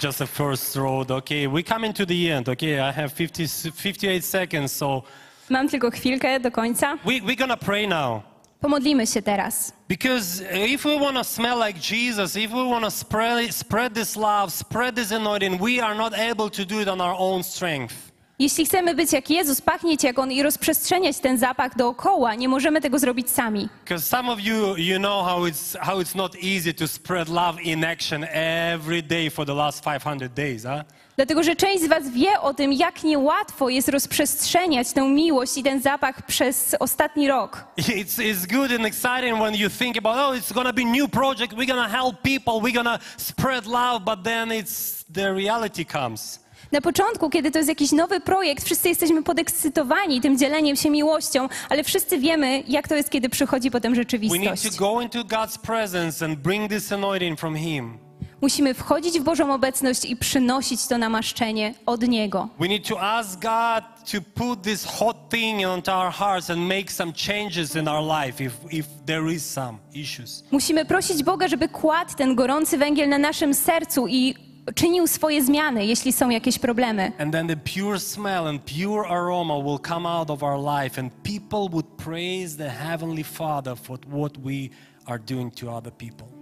just 0.02 0.18
the 0.18 0.26
first 0.26 0.76
road. 0.76 1.10
Okay, 1.10 1.48
we 1.48 1.62
come 1.62 1.86
into 1.86 2.06
the 2.06 2.36
end. 2.36 2.48
Okay, 2.48 2.74
I 2.90 2.92
have 2.92 3.08
50, 3.10 3.72
58 3.76 4.22
seconds, 4.22 4.72
so 4.76 5.02
Mam 5.50 5.68
tylko 5.68 5.90
chwilkę 5.90 6.40
do 6.40 6.50
końca. 6.50 6.96
we, 7.04 7.12
we're 7.12 7.36
gonna 7.38 7.56
pray 7.56 7.88
now. 7.88 8.22
Pomodlimy 8.60 9.06
się 9.06 9.22
teraz. 9.22 9.72
Because 9.88 10.42
if 10.66 10.88
we 10.88 10.98
want 10.98 11.16
to 11.16 11.24
smell 11.24 11.58
like 11.66 11.78
Jesus, 11.94 12.36
if 12.36 12.48
we 12.48 12.64
want 12.64 12.84
to 12.84 12.90
spread, 12.90 13.54
spread 13.54 13.94
this 13.94 14.16
love, 14.16 14.50
spread 14.50 14.94
this 14.94 15.12
anointing, 15.12 15.60
we 15.62 15.84
are 15.84 15.94
not 15.94 16.14
able 16.14 16.50
to 16.50 16.64
do 16.64 16.80
it 16.80 16.88
on 16.88 17.00
our 17.00 17.14
own 17.18 17.42
strength. 17.42 18.10
Jeśli 18.38 18.66
chcemy 18.66 18.94
być 18.94 19.12
jak 19.12 19.30
Jezus, 19.30 19.60
pachnieć 19.60 20.04
jak 20.04 20.18
On 20.18 20.32
i 20.32 20.42
rozprzestrzeniać 20.42 21.18
ten 21.18 21.38
zapach 21.38 21.76
dookoła, 21.76 22.34
nie 22.34 22.48
możemy 22.48 22.80
tego 22.80 22.98
zrobić 22.98 23.30
sami. 23.30 23.68
Because 23.84 24.06
some 24.06 24.32
of 24.32 24.40
you, 24.40 24.76
you 24.76 24.98
know 24.98 25.26
how 25.26 25.46
it's, 25.46 25.78
how 25.80 26.00
it's 26.00 26.16
not 26.16 26.36
easy 26.36 26.74
to 26.74 26.88
spread 26.88 27.28
love 27.28 27.62
in 27.62 27.84
action 27.84 28.26
every 28.32 29.02
day 29.02 29.30
for 29.30 29.46
the 29.46 29.54
last 29.54 29.84
500 29.84 30.34
days, 30.34 30.64
huh? 30.64 30.82
Dlatego, 31.20 31.42
że 31.42 31.56
część 31.56 31.84
z 31.84 31.86
Was 31.88 32.10
wie 32.10 32.40
o 32.40 32.54
tym, 32.54 32.72
jak 32.72 33.04
niełatwo 33.04 33.68
jest 33.68 33.88
rozprzestrzeniać 33.88 34.92
tę 34.92 35.08
miłość 35.08 35.58
i 35.58 35.62
ten 35.62 35.82
zapach 35.82 36.26
przez 36.26 36.76
ostatni 36.78 37.28
rok. 37.28 37.64
It's, 37.78 38.18
it's 38.18 38.46
good 38.52 38.72
and 38.72 38.86
exciting 38.86 39.38
when 39.38 39.54
you 39.54 39.70
think 39.70 39.96
about, 39.96 40.16
oh, 40.16 40.36
it's 40.38 40.54
gonna 40.54 40.72
be 40.72 40.84
new 40.84 41.10
project, 41.10 41.52
we're 41.52 41.66
gonna 41.66 41.88
help 41.88 42.16
people, 42.22 42.52
we're 42.52 42.74
gonna 42.74 42.98
spread 43.16 43.66
love, 43.66 44.00
but 44.04 44.24
then 44.24 44.48
it's 44.48 45.04
the 45.14 45.34
reality 45.34 45.84
comes. 45.84 46.40
Na 46.72 46.80
początku, 46.80 47.30
kiedy 47.30 47.50
to 47.50 47.58
jest 47.58 47.68
jakiś 47.68 47.92
nowy 47.92 48.20
projekt, 48.20 48.64
wszyscy 48.64 48.88
jesteśmy 48.88 49.22
podekscytowani 49.22 50.20
tym 50.20 50.38
dzieleniem 50.38 50.76
się 50.76 50.90
miłością, 50.90 51.48
ale 51.68 51.84
wszyscy 51.84 52.18
wiemy, 52.18 52.62
jak 52.68 52.88
to 52.88 52.94
jest, 52.94 53.10
kiedy 53.10 53.28
przychodzi 53.28 53.70
potem 53.70 53.92
We 53.92 53.98
need 53.98 54.06
rzeczywistość. 54.08 54.76
to 54.76 54.84
go 54.84 55.00
into 55.00 55.18
God's 55.18 55.58
presence 55.58 56.24
and 56.24 56.38
bring 56.38 56.70
this 56.70 56.92
anointing 56.92 57.40
from 57.40 57.56
Him. 57.56 58.09
Musimy 58.40 58.74
wchodzić 58.74 59.20
w 59.20 59.22
Bożą 59.22 59.54
obecność 59.54 60.04
i 60.04 60.16
przynosić 60.16 60.86
to 60.86 60.98
namaszczenie 60.98 61.74
od 61.86 62.08
Niego. 62.08 62.48
We 62.60 62.68
need 62.68 62.88
to 62.88 63.00
ask 63.02 63.40
God 63.40 63.84
to 64.12 64.18
put 64.34 64.62
this 64.62 64.84
hot 64.84 65.16
thing 65.30 65.66
onto 65.66 65.92
our 65.92 66.12
hearts 66.12 66.50
and 66.50 66.60
make 66.60 66.92
some 66.92 67.12
changes 67.12 67.76
in 67.76 67.88
our 67.88 68.24
life 68.24 68.44
if, 68.44 68.54
if 68.70 68.88
there 69.06 69.32
is 69.32 69.50
some 69.50 69.78
issues. 69.94 70.44
Musimy 70.50 70.84
prosić 70.84 71.22
Boga, 71.22 71.48
żeby 71.48 71.68
kładł 71.68 72.14
ten 72.16 72.34
gorący 72.34 72.78
węgiel 72.78 73.08
na 73.08 73.18
naszym 73.18 73.54
sercu 73.54 74.06
i 74.08 74.34
czynił 74.74 75.06
swoje 75.06 75.44
zmiany, 75.44 75.86
jeśli 75.86 76.12
są 76.12 76.30
jakieś 76.30 76.58
problemy. 76.58 77.12
And 77.18 77.32
then 77.32 77.48
the 77.48 77.56
pure 77.56 78.00
smell 78.00 78.46
and 78.46 78.62
pure 78.62 79.08
aroma 79.08 79.54
will 79.62 79.78
come 79.88 80.08
out 80.08 80.30
of 80.30 80.42
our 80.42 80.58
life, 80.58 81.00
and 81.00 81.12
people 81.22 81.68
would 81.70 81.86
praise 81.96 82.56
the 82.56 82.70
Heavenly 82.70 83.24
Father 83.24 83.76
for 83.76 83.98
what 84.12 84.32
we 84.38 84.68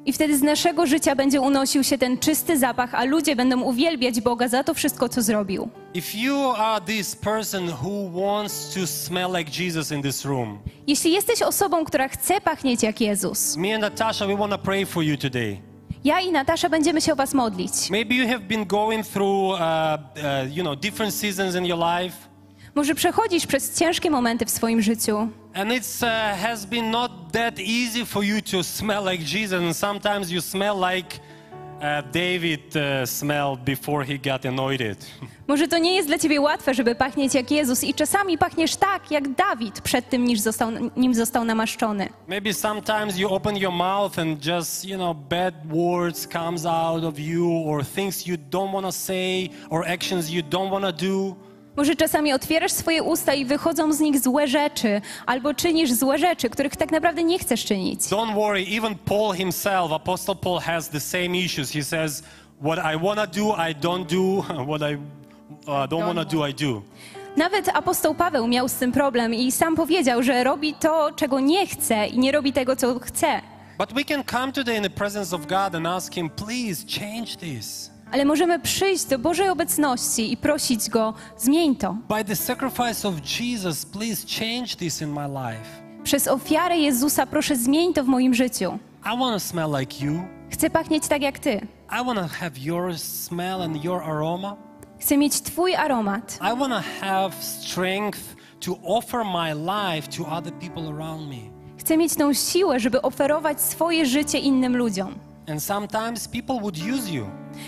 I 0.07 0.13
wtedy 0.13 0.39
z 0.39 0.43
naszego 0.43 0.87
życia 0.87 1.15
będzie 1.17 1.41
unosił 1.41 1.85
się 1.85 1.99
ten 1.99 2.19
czysty 2.19 2.59
zapach, 2.59 2.95
a 2.95 3.05
ludzie 3.05 3.37
będą 3.37 3.61
uwielbiać 3.63 4.21
Boga 4.21 4.49
za 4.49 4.65
to 4.65 4.75
wszystko, 4.75 5.09
co 5.09 5.23
zrobił. 5.23 5.69
Jeśli 10.87 11.13
jesteś 11.13 11.43
osobą, 11.43 11.85
która 11.85 12.09
chce 12.09 12.41
pachnieć 12.41 12.83
jak 12.83 13.01
Jezus, 13.01 13.57
me 13.57 13.75
and 13.75 13.83
Natasha, 13.83 14.27
we 14.27 14.37
want 14.37 14.53
to 14.53 14.59
pray 14.59 14.87
for 14.87 15.05
you 15.05 15.17
today. 15.17 15.57
ja 16.05 16.21
i 16.21 16.33
Natasza 16.33 16.69
będziemy 16.69 17.01
się 17.01 17.13
o 17.13 17.17
was 17.17 17.35
modlić. 17.35 17.91
Maybe 17.91 18.15
you 18.15 18.29
have 18.29 18.41
been 18.41 18.67
going 18.67 19.07
through, 19.07 19.55
uh, 19.55 19.59
uh, 19.61 20.57
you 20.57 20.63
know, 20.63 20.77
different 20.81 21.15
seasons 21.15 21.55
in 21.55 21.67
your 21.67 21.79
life, 21.79 22.28
Może 22.79 22.95
przechodzisz 22.95 23.47
przez 23.47 23.79
ciężkie 23.79 24.11
momenty 24.11 24.45
w 24.45 24.51
swoim 24.51 24.83
życiu 24.83 25.29
and 25.55 25.73
it's 25.73 26.03
uh, 26.03 26.43
has 26.43 26.67
been 26.67 26.91
not 26.91 27.11
that 27.33 27.59
easy 27.59 28.07
for 28.07 28.25
you 28.25 28.41
to 28.41 28.63
smell 28.63 29.05
like 29.05 29.25
Jesus, 29.25 29.63
and 29.63 29.77
sometimes 29.77 30.31
you 30.31 30.41
smell 30.41 30.77
like 30.77 31.21
uh, 31.81 32.03
David 32.13 32.77
uh, 32.77 33.07
smelled 33.07 33.65
before 33.65 34.05
he 34.05 34.19
got 34.19 34.47
anointed. 34.47 35.07
Może 35.49 35.69
to 35.69 35.79
nie 35.79 35.95
jest 35.95 36.09
dla 36.09 36.19
ciebie 36.19 36.41
łatwe, 36.41 36.75
żeby 36.75 36.95
pachnieć 36.95 37.35
jak 37.35 37.51
Jezus 37.51 37.85
i 37.85 37.95
czasami 37.95 38.39
pachniesz 38.39 38.77
tak, 38.77 39.11
jak 39.11 39.35
Dawid 39.35 39.81
przed 39.81 40.09
tym, 40.09 40.25
niż 40.25 40.41
został, 40.41 40.71
nim 40.97 41.15
został 41.15 41.45
namaszczony. 41.45 42.09
Maybe 42.29 42.55
sometimes 42.55 43.19
you 43.19 43.29
open 43.35 43.57
your 43.57 43.73
mouth 43.73 44.19
and 44.19 44.47
just, 44.47 44.85
you 44.85 44.97
know, 44.97 45.17
bad 45.29 45.55
words 45.65 46.29
comes 46.29 46.67
out 46.67 47.05
of 47.05 47.19
you 47.19 47.63
or 47.67 47.85
things 47.85 48.27
you 48.27 48.37
don't 48.51 48.73
want 48.73 48.87
to 48.87 48.93
say 48.93 49.49
or 49.71 49.89
actions 49.89 50.31
you 50.31 50.43
don't 50.43 50.71
want 50.71 50.85
to 50.85 50.93
do. 50.93 51.48
Może 51.79 51.97
czasami 51.97 52.33
otwierasz 52.33 52.73
swoje 52.73 53.03
usta 53.03 53.35
i 53.35 53.45
wychodzą 53.45 53.93
z 53.93 54.01
nich 54.01 54.21
złe 54.21 54.49
rzeczy, 54.49 55.01
albo 55.27 55.55
czynisz 55.55 55.93
złe 55.93 56.19
rzeczy, 56.19 56.51
których 56.51 56.77
tak 56.77 56.91
naprawdę 56.91 57.23
nie 57.23 57.39
chcesz 57.39 57.65
czynić. 57.65 58.01
Don't 58.01 58.35
worry, 58.35 58.65
even 58.77 58.95
Paul 59.05 59.35
himself, 59.35 59.93
Apostle 59.93 60.35
Paul 60.35 60.61
has 60.61 60.89
the 60.89 61.01
same 61.01 61.39
issues. 61.39 61.73
He 61.73 61.85
says, 61.85 62.23
what 62.63 62.79
I 62.79 62.99
want 62.99 63.21
to 63.21 63.27
do, 63.41 63.55
I 63.71 63.75
don't 63.75 64.07
do. 64.07 64.43
What 64.69 64.83
I 64.93 64.95
uh, 64.95 65.89
don't 65.89 66.15
want 66.15 66.19
to 66.19 66.25
do, 66.37 66.49
I 66.49 66.55
do. 66.55 66.83
Nawet 67.37 67.69
apostoł 67.69 68.15
Paweł 68.15 68.49
miał 68.49 68.69
z 68.69 68.75
tym 68.75 68.93
problem 68.93 69.35
i 69.35 69.53
sam 69.53 69.77
powiedział, 69.77 70.23
że 70.23 70.45
robi 70.45 70.75
to, 70.75 71.13
czego 71.17 71.41
nie 71.41 71.67
chce 71.67 72.07
i 72.07 72.19
nie 72.19 72.33
robi 72.33 72.53
tego, 72.53 72.77
co 72.77 72.99
chce. 72.99 73.41
But 73.79 73.93
we 73.93 74.05
can 74.05 74.25
come 74.25 74.53
today 74.53 74.77
in 74.77 74.83
the 74.83 74.91
presence 74.91 75.37
of 75.37 75.47
God 75.47 75.75
and 75.75 75.87
ask 75.87 76.15
him, 76.15 76.31
please 76.31 76.85
change 77.01 77.37
this. 77.37 77.91
Ale 78.13 78.25
możemy 78.25 78.59
przyjść 78.59 79.05
do 79.05 79.19
Bożej 79.19 79.49
obecności 79.49 80.33
i 80.33 80.37
prosić 80.37 80.91
Go, 80.91 81.15
zmień 81.37 81.77
to. 81.77 81.97
By 82.09 82.25
the 82.25 82.37
sacrifice 82.37 83.09
of 83.09 83.15
Jesus, 83.41 83.87
please 83.87 84.27
change 84.41 84.77
this 84.77 85.03
in 85.03 85.13
my 85.13 85.29
life. 85.29 85.89
Przez 86.05 86.29
ofiarę 86.29 86.79
Jezusa 86.79 87.27
proszę 87.27 87.57
zmień 87.57 87.95
to 87.95 88.05
w 88.05 88.07
moim 88.07 88.35
życiu. 88.35 88.79
I 89.05 89.19
want 89.19 89.35
to 89.35 89.41
smell 89.41 89.71
like 89.81 90.05
you. 90.05 90.23
Chcę 90.51 90.71
pachnieć 90.71 91.09
tak 91.09 91.23
jak 91.23 91.39
Ty. 91.39 91.67
I 92.03 92.05
want 92.05 92.19
to 92.19 92.29
have 92.29 92.51
your 92.59 92.99
smell 92.99 93.63
and 93.63 93.85
your 93.85 94.03
aroma. 94.03 94.57
Chcę 95.01 95.17
mieć 95.19 95.41
Twój 95.41 95.75
aromat. 95.75 96.39
I 96.43 96.59
want 96.59 96.73
to 96.73 97.07
have 97.07 97.33
strength 97.41 98.37
to 98.61 98.77
offer 98.85 99.25
my 99.25 99.55
life 99.55 100.09
to 100.17 100.27
other 100.27 100.53
people 100.53 100.83
around 100.97 101.29
me. 101.29 101.59
Chcę 101.79 101.97
mieć 101.97 102.15
tą 102.15 102.33
siłę, 102.33 102.81
żeby 102.81 103.03
oferować 103.03 103.61
swoje 103.61 104.07
życie 104.07 104.39
innym 104.39 104.77
ludziom. 104.77 105.28
And 105.51 105.63
sometimes 105.63 106.29
people 106.29 106.55
would 106.61 106.77
use 106.79 107.11
you. 107.11 107.27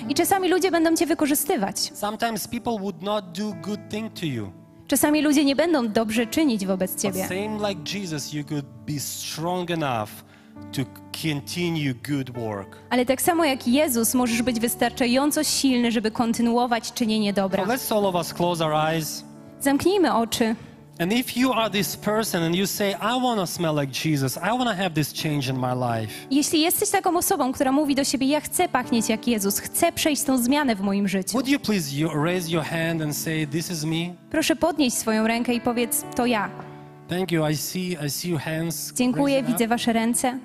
I 0.09 0.15
czasami 0.15 0.49
ludzie 0.49 0.71
będą 0.71 0.97
Cię 0.97 1.07
wykorzystywać. 1.07 1.79
Sometimes 1.95 2.49
people 2.49 2.73
would 2.79 3.03
not 3.03 3.39
do 3.39 3.53
good 3.63 3.81
thing 3.91 4.13
to 4.21 4.27
you. 4.27 4.53
Czasami 4.87 5.23
ludzie 5.23 5.45
nie 5.45 5.57
będą 5.57 5.89
dobrze 5.89 6.27
czynić 6.27 6.67
wobec 6.67 6.93
But 6.93 7.03
Ciebie. 7.03 7.25
same 7.29 7.69
like 7.69 7.99
Jesus, 7.99 8.33
you 8.33 8.45
could 8.45 8.65
be 8.87 9.01
strong 9.01 9.71
enough 9.71 10.11
to 10.73 10.83
continue 11.23 11.95
good 12.09 12.31
work. 12.31 12.77
Ale 12.91 13.07
tak 13.07 13.23
samo 13.23 13.45
jak 13.45 13.69
Jezus, 13.69 14.15
możesz 14.15 14.43
być 14.43 14.61
wystarczająco 14.61 15.45
silny, 15.45 15.93
żeby 15.93 16.11
kontynuować 16.11 16.93
czynienie 16.93 17.31
So 17.31 17.43
dobra. 17.43 17.65
let's 17.65 17.97
all 17.99 18.07
of 18.07 18.15
us 18.15 18.35
close 18.35 18.65
our 18.67 18.75
eyes. 18.75 19.25
Zamknijmy 19.61 20.15
oczy. 20.15 20.55
And 21.01 21.13
if 21.13 21.37
you 21.37 21.53
are 21.53 21.71
this 21.71 21.97
person 21.97 22.43
and 22.43 22.55
you 22.55 22.67
say, 22.67 22.95
I 22.95 23.17
want 23.17 23.41
to 23.41 23.47
smell 23.47 23.75
like 23.75 23.91
Jesus, 23.91 24.37
I 24.37 24.53
want 24.53 24.69
to 24.69 24.75
have 24.75 24.91
this 24.95 25.13
change 25.13 25.49
in 25.49 25.57
my 25.57 25.73
life, 25.73 26.13
Jeśli 26.31 26.61
jesteś 26.61 26.91
taką 26.91 27.17
osobą, 27.17 27.53
która 27.53 27.73
mówi 27.73 27.95
do 27.95 28.05
siebie, 28.05 28.27
ja 28.27 28.41
chcę 28.41 28.69
pachnieć 28.69 29.09
jak 29.09 29.29
Jezus, 29.29 29.59
chcę 29.59 29.93
przejść 29.93 30.23
tą 30.23 30.39
zmianę 30.39 30.77
w 30.77 30.81
moim 30.81 31.09
życiu, 31.09 31.33
would 31.33 31.49
you 31.49 31.59
please 31.61 31.97
you 31.97 32.25
raise 32.25 32.51
your 32.51 32.65
hand 32.65 33.03
and 33.03 33.17
say, 33.17 33.47
This 33.47 33.71
is 33.71 33.85
me? 33.85 34.15
proszę 34.31 34.57
podnieść 34.57 34.97
swoją 34.97 35.27
rękę 35.27 35.55
i 35.55 35.61
powiedz, 35.61 36.05
to 36.17 36.27
ja. 36.27 36.51
Thank 37.09 37.33
you. 37.33 37.49
I 37.51 37.57
see 37.57 37.97
I 38.07 38.11
see 38.11 38.29
your 38.31 38.41
hands. 38.41 38.93
Dziękuję, 38.95 39.35
raising 39.35 39.53
widzę 39.53 39.69
wasze 39.69 39.93
ręce. 39.93 40.39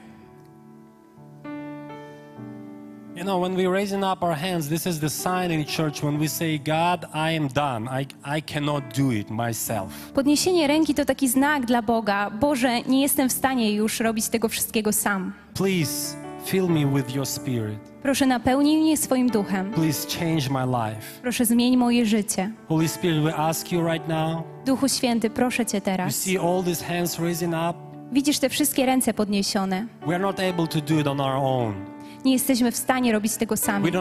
Know, 3.26 3.40
when 3.42 3.56
we're 3.56 3.72
raising 3.72 4.04
up 4.04 4.24
our 4.24 4.36
hands, 4.36 4.70
this 4.70 4.86
is 4.88 5.00
the 5.00 5.10
sign 5.10 5.52
in 5.52 5.66
church 5.66 6.04
when 6.04 6.20
we 6.20 6.28
say, 6.28 6.58
God, 6.58 7.06
I 7.14 7.32
am 7.36 7.48
done. 7.48 7.88
I, 8.02 8.08
I 8.38 8.42
cannot 8.42 8.84
do 8.98 9.12
it 9.12 9.30
myself. 9.30 10.12
Podniesienie 10.14 10.68
ręki 10.68 10.94
to 10.94 11.06
taki 11.06 11.28
znak 11.30 11.66
dla 11.66 11.82
Boga. 11.82 12.30
Boże, 12.30 12.82
nie 12.82 13.02
jestem 13.02 13.30
w 13.30 13.34
stanie 13.34 13.74
już 13.74 14.00
robić 14.00 14.30
tego 14.30 14.50
wszystkiego 14.50 14.92
sam. 14.94 15.34
Please 15.54 16.16
fill 16.46 16.68
me 16.68 16.86
with 16.86 17.16
your 17.16 17.26
spirit. 17.26 17.80
Proszę 18.02 18.26
napełnij 18.26 18.78
mnie 18.78 18.98
swoim 18.98 19.30
duchem. 19.30 19.72
Please 19.72 20.08
change 20.20 20.50
my 20.50 20.66
life. 20.66 21.22
Proszę 21.22 21.46
zmień 21.46 21.78
moje 21.78 22.06
życie. 22.06 22.52
Holy 22.70 22.88
Spirit, 22.88 23.24
we 23.24 23.36
ask 23.36 23.72
you 23.72 23.88
right 23.88 24.08
now. 24.08 24.44
Duchu 24.66 24.90
Święty, 24.90 25.30
proszę 25.30 25.66
Cię 25.66 25.78
You 25.78 25.84
teraz. 25.84 26.16
see 26.16 26.38
all 26.38 26.64
these 26.64 26.86
hands 26.86 27.20
raising 27.20 27.54
up. 27.54 27.74
Widzisz 28.12 28.40
te 28.40 28.50
wszystkie 28.50 28.86
ręce 28.86 29.14
podniesione. 29.14 29.86
We're 30.08 30.20
not 30.20 30.40
able 30.40 30.68
to 30.68 30.82
do 30.82 31.00
it 31.00 31.08
on 31.08 31.20
our 31.20 31.36
own. 31.36 31.95
Nie 32.26 32.34
jesteśmy 32.34 32.72
w 32.72 32.78
stanie 32.78 33.12
robić 33.12 33.36
tego 33.38 33.58
sami. 33.58 33.92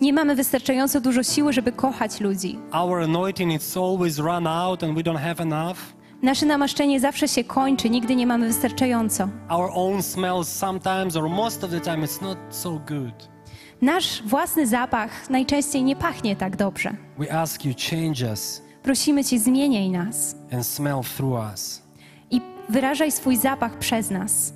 Nie 0.00 0.12
mamy 0.12 0.34
wystarczająco 0.36 1.00
dużo 1.00 1.22
siły, 1.22 1.52
żeby 1.52 1.72
kochać 1.72 2.20
ludzi. 2.20 2.58
Our 2.72 3.02
anointing 3.02 3.52
is 3.52 3.76
always 3.76 4.18
run 4.18 4.46
out 4.46 4.84
and 4.84 4.94
we 4.94 5.02
don't 5.02 5.18
have 5.18 5.42
enough. 5.42 5.78
Nasze 6.22 6.46
namaszczenie 6.46 7.00
zawsze 7.00 7.28
się 7.28 7.44
kończy, 7.44 7.90
nigdy 7.90 8.16
nie 8.16 8.26
mamy 8.26 8.46
wystarczająco. 8.46 9.28
Our 9.48 9.70
own 9.74 10.02
smells 10.02 10.48
sometimes 10.48 11.16
or 11.16 11.30
most 11.30 11.64
of 11.64 11.70
the 11.70 11.80
time 11.80 12.06
it's 12.06 12.22
not 12.22 12.38
so 12.50 12.70
good. 12.70 13.28
Nasz 13.82 14.22
własny 14.22 14.66
zapach 14.66 15.30
najczęściej 15.30 15.84
nie 15.84 15.96
pachnie 15.96 16.36
tak 16.36 16.56
dobrze. 16.56 16.96
We 17.18 17.32
ask 17.40 17.64
you 17.64 17.72
change 17.90 18.30
us 18.30 18.62
Prosimy 18.82 19.24
Cię, 19.24 19.38
zmieniaj 19.38 19.90
nas 19.90 20.36
and 20.52 20.66
smell 20.66 21.00
through 21.16 21.34
us. 21.52 21.82
i 22.30 22.40
wyrażaj 22.68 23.12
swój 23.12 23.36
zapach 23.36 23.78
przez 23.78 24.10
nas. 24.10 24.52